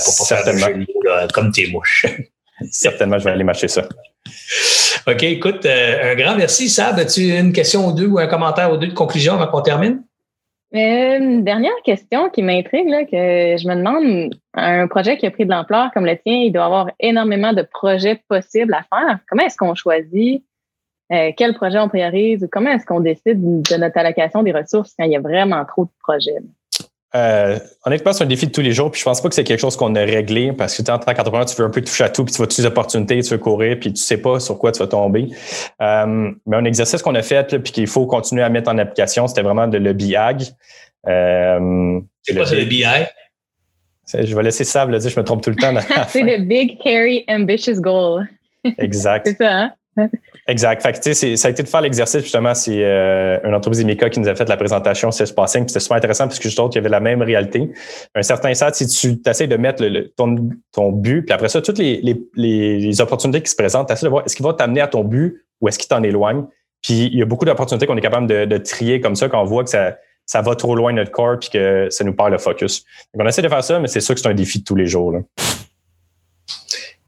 [0.04, 0.86] pour pas faire de jeu
[1.32, 2.06] comme tes mouches.
[2.70, 3.86] certainement, je vais aller marcher ça.
[5.06, 6.98] OK, écoute, euh, un grand merci, Sab.
[6.98, 10.02] As-tu une question ou deux ou un commentaire ou deux de conclusion avant qu'on termine?
[10.74, 15.44] Euh, une dernière question qui m'intrigue, que je me demande, un projet qui a pris
[15.44, 19.18] de l'ampleur comme le tien, il doit avoir énormément de projets possibles à faire.
[19.28, 20.44] Comment est-ce qu'on choisit
[21.12, 24.94] euh, quel projet on priorise ou comment est-ce qu'on décide de notre allocation des ressources
[24.98, 26.38] quand il y a vraiment trop de projets?
[27.14, 28.90] Euh, honnêtement, c'est un défi de tous les jours.
[28.90, 31.12] Puis je pense pas que c'est quelque chose qu'on a réglé parce que en tant
[31.12, 33.30] qu'entrepreneur, tu veux un peu toucher à tout, puis tu vas toutes les opportunités, tu
[33.30, 35.28] veux courir, puis tu sais pas sur quoi tu vas tomber.
[35.80, 39.26] Euh, mais un exercice qu'on a fait, puis qu'il faut continuer à mettre en application,
[39.26, 40.44] c'était vraiment de le BIAG.
[41.06, 42.84] Euh, c'est quoi, c'est le BI?
[44.14, 45.72] Je vais laisser Sable le dire, je me trompe tout le temps.
[46.08, 48.26] c'est le Big, Carry, Ambitious Goal.
[48.78, 49.26] exact.
[49.26, 49.72] c'est ça, hein?
[50.48, 50.82] Exact.
[50.82, 54.20] Fait que, ça a été de faire l'exercice, justement, c'est euh, une entreprise Emeka qui
[54.20, 56.82] nous a fait la présentation c'est Passing, c'était super intéressant parce que trouve qu'il y
[56.82, 57.70] avait la même réalité.
[58.14, 61.60] Un certain stade, si tu essaies de mettre le, ton, ton, but, puis après ça,
[61.60, 64.80] toutes les, les, les opportunités qui se présentent, tu de voir est-ce qu'il va t'amener
[64.80, 66.44] à ton but ou est-ce qu'il t'en éloigne?
[66.82, 69.40] Puis il y a beaucoup d'opportunités qu'on est capable de, de, trier comme ça quand
[69.40, 72.14] on voit que ça, ça va trop loin de notre corps puis que ça nous
[72.14, 72.84] perd le focus.
[73.14, 74.74] Donc, on essaie de faire ça, mais c'est sûr que c'est un défi de tous
[74.74, 75.12] les jours.
[75.12, 75.20] Là.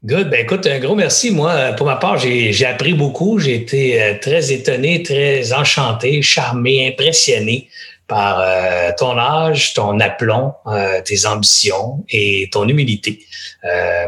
[0.05, 0.29] Good.
[0.29, 1.31] Ben écoute, un gros merci.
[1.31, 3.39] Moi, pour ma part, j'ai appris beaucoup.
[3.39, 7.69] J'ai été euh, très étonné, très enchanté, charmé, impressionné
[8.05, 13.17] par euh, ton âge, ton aplomb, euh, tes ambitions et ton humilité.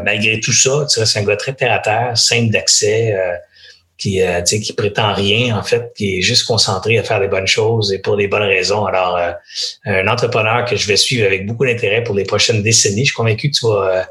[0.04, 3.12] malgré tout ça, tu restes un gars très terre à terre, simple d'accès,
[3.98, 7.48] qui, euh, qui prétend rien, en fait, qui est juste concentré à faire les bonnes
[7.48, 8.86] choses et pour des bonnes raisons.
[8.86, 9.32] Alors, euh,
[9.84, 13.00] un entrepreneur que je vais suivre avec beaucoup d'intérêt pour les prochaines décennies.
[13.00, 14.02] Je suis convaincu que tu vas euh,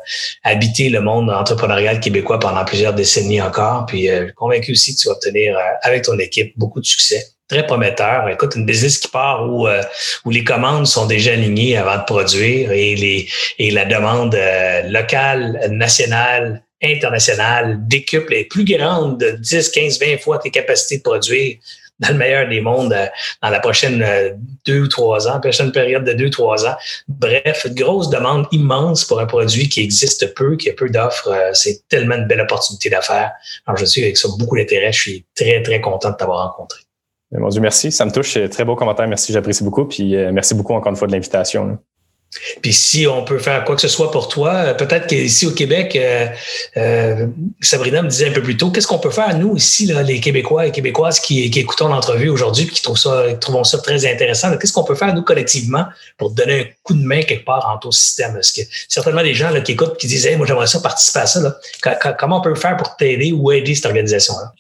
[0.44, 3.86] habiter le monde entrepreneurial québécois pendant plusieurs décennies encore.
[3.86, 7.66] Puis, euh, convaincu aussi que tu vas obtenir avec ton équipe beaucoup de succès très
[7.66, 8.28] prometteur.
[8.28, 9.70] Écoute, une business qui part où,
[10.26, 14.38] où les commandes sont déjà alignées avant de produire et, les, et la demande
[14.90, 21.04] locale, nationale, internationale décuple est plus grande de 10, 15, 20 fois tes capacités de
[21.04, 21.58] produire
[22.00, 23.08] dans le meilleur des mondes euh,
[23.42, 24.32] dans la prochaine euh,
[24.66, 26.76] deux ou trois ans, prochaine période de deux, trois ans.
[27.08, 31.30] Bref, une grosse demande immense pour un produit qui existe peu, qui a peu d'offres.
[31.30, 33.32] Euh, c'est tellement une belle opportunité d'affaires.
[33.66, 34.92] Alors, je suis avec ça beaucoup d'intérêt.
[34.92, 36.82] Je suis très, très content de t'avoir rencontré.
[37.32, 37.92] Mon Dieu, merci.
[37.92, 38.38] Ça me touche.
[38.50, 39.08] Très beau commentaire.
[39.08, 39.34] Merci.
[39.34, 39.86] J'apprécie beaucoup.
[39.86, 41.78] Puis merci beaucoup encore une fois de l'invitation.
[42.62, 45.52] Puis si on peut faire quoi que ce soit pour toi, euh, peut-être qu'ici au
[45.52, 46.28] Québec, euh,
[46.76, 47.28] euh,
[47.62, 50.20] Sabrina me disait un peu plus tôt, qu'est-ce qu'on peut faire, nous, ici, là, les
[50.20, 54.06] Québécois et Québécoises qui, qui écoutons l'entrevue aujourd'hui et qui trouvent ça, trouvent ça très
[54.06, 55.86] intéressant, qu'est-ce qu'on peut faire, nous, collectivement,
[56.18, 58.34] pour donner un coup de main quelque part en ton système?
[58.34, 61.26] Parce que certainement des gens là, qui écoutent qui disent moi j'aimerais ça participer à
[61.26, 61.40] ça.
[61.40, 62.16] Là.
[62.20, 64.54] Comment on peut faire pour t'aider ou aider cette organisation-là?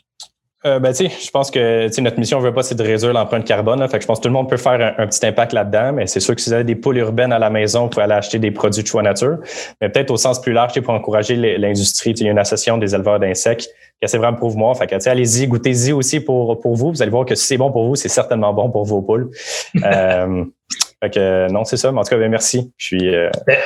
[0.65, 3.87] Euh, ben, je pense que notre mission, ne veut pas, c'est de réduire l'empreinte carbone.
[3.87, 6.07] fait que je pense que tout le monde peut faire un, petit impact là-dedans, mais
[6.07, 8.15] c'est sûr que si vous avez des poules urbaines à la maison, vous pouvez aller
[8.15, 9.37] acheter des produits de choix nature.
[9.79, 12.11] Mais peut-être au sens plus large, pour encourager l'industrie.
[12.11, 14.73] Il y a une association des éleveurs d'insectes qui essaie vraiment pour moi.
[14.73, 16.91] Fait que, allez-y, goûtez-y aussi pour, pour vous.
[16.91, 19.29] Vous allez voir que si c'est bon pour vous, c'est certainement bon pour vos poules.
[19.83, 20.43] euh,
[21.03, 21.91] fait que, non, c'est ça.
[21.91, 22.71] Mais en tout cas, ben, merci.
[22.77, 23.57] Je suis, euh, ben,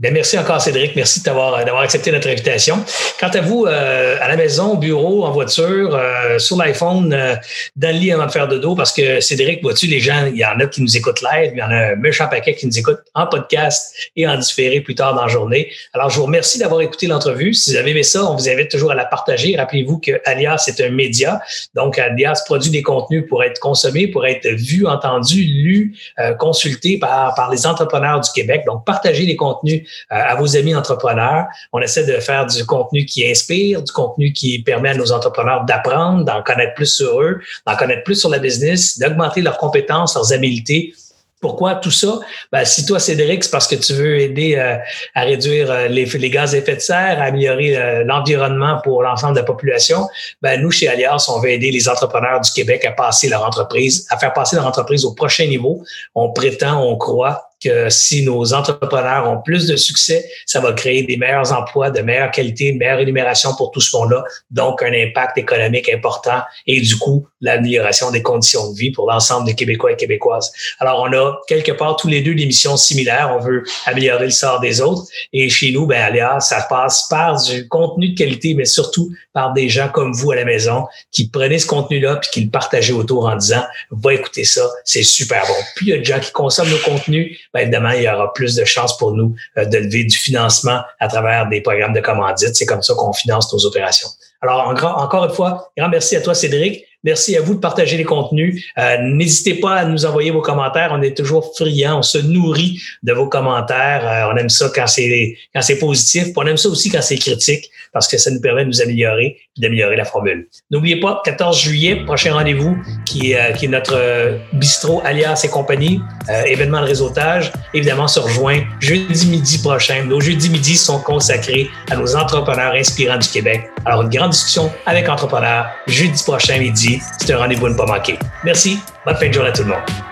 [0.00, 0.96] Bien, merci encore, Cédric.
[0.96, 2.82] Merci d'avoir, d'avoir accepté notre invitation.
[3.18, 7.36] Quant à vous, euh, à la maison, au bureau, en voiture, euh, sur l'iPhone, euh,
[7.76, 10.38] dans le lit avant de faire de dos, parce que Cédric, vois-tu, les gens, il
[10.38, 12.66] y en a qui nous écoutent live, il y en a un méchant paquet qui
[12.66, 15.70] nous écoute en podcast et en différé plus tard dans la journée.
[15.92, 17.52] Alors, je vous remercie d'avoir écouté l'entrevue.
[17.52, 19.54] Si vous avez aimé ça, on vous invite toujours à la partager.
[19.54, 21.42] Rappelez-vous que Alias est un média.
[21.74, 25.94] Donc, Alias produit des contenus pour être consommés, pour être vus, entendus, lus,
[26.38, 28.62] consultés par, par les entrepreneurs du Québec.
[28.64, 31.46] Donc, partagez les contenus euh, à vos amis entrepreneurs.
[31.72, 35.64] On essaie de faire du contenu qui inspire, du contenu qui permet à nos entrepreneurs
[35.64, 40.14] d'apprendre, d'en connaître plus sur eux, d'en connaître plus sur la business, d'augmenter leurs compétences,
[40.14, 40.94] leurs habiletés
[41.40, 42.20] pourquoi tout ça?
[42.52, 44.76] Ben, si toi, Cédric, c'est parce que tu veux aider euh,
[45.14, 49.40] à réduire euh, les, gaz à effet de serre, à améliorer l'environnement pour l'ensemble de
[49.40, 50.06] la population,
[50.42, 54.06] ben, nous, chez Alias, on veut aider les entrepreneurs du Québec à passer leur entreprise,
[54.10, 55.82] à faire passer leur entreprise au prochain niveau.
[56.14, 61.02] On prétend, on croit que si nos entrepreneurs ont plus de succès, ça va créer
[61.02, 64.82] des meilleurs emplois, de meilleure qualité, une meilleure rémunération pour tout ce qu'on a, donc
[64.82, 69.54] un impact économique important et du coup, l'amélioration des conditions de vie pour l'ensemble des
[69.54, 70.52] Québécois et Québécoises.
[70.78, 73.34] Alors, on a quelque part tous les deux des missions similaires.
[73.36, 77.42] On veut améliorer le sort des autres et chez nous, ben, Aléa, ça passe par
[77.42, 81.28] du contenu de qualité, mais surtout par des gens comme vous à la maison qui
[81.28, 85.46] prenaient ce contenu-là puis qui le partageaient autour en disant, va écouter ça, c'est super
[85.46, 85.54] bon.
[85.76, 88.32] Puis, il y a des gens qui consomment nos contenus ben, évidemment, il y aura
[88.32, 92.00] plus de chances pour nous euh, de lever du financement à travers des programmes de
[92.00, 92.54] commandite.
[92.54, 94.08] C'est comme ça qu'on finance nos opérations.
[94.40, 96.84] Alors, encore une fois, grand merci à toi, Cédric.
[97.02, 98.70] Merci à vous de partager les contenus.
[98.78, 100.90] Euh, n'hésitez pas à nous envoyer vos commentaires.
[100.92, 101.98] On est toujours friands.
[101.98, 104.06] On se nourrit de vos commentaires.
[104.06, 106.28] Euh, on aime ça quand c'est quand c'est positif.
[106.36, 109.38] on aime ça aussi quand c'est critique parce que ça nous permet de nous améliorer
[109.56, 110.46] et d'améliorer la formule.
[110.70, 116.00] N'oubliez pas, 14 juillet, prochain rendez-vous qui, est, qui est notre bistrot alias et compagnie,
[116.46, 117.50] événement de réseautage.
[117.74, 120.04] Évidemment, se rejoint jeudi midi prochain.
[120.04, 123.68] Nos jeudis midi sont consacrés à nos entrepreneurs inspirants du Québec.
[123.84, 126.89] Alors, une grande discussion avec entrepreneurs jeudi prochain midi.
[127.18, 128.18] C'est un rendez-vous à ne pas manquer.
[128.44, 128.80] Merci.
[129.04, 130.09] Bonne fin de journée à tout le monde.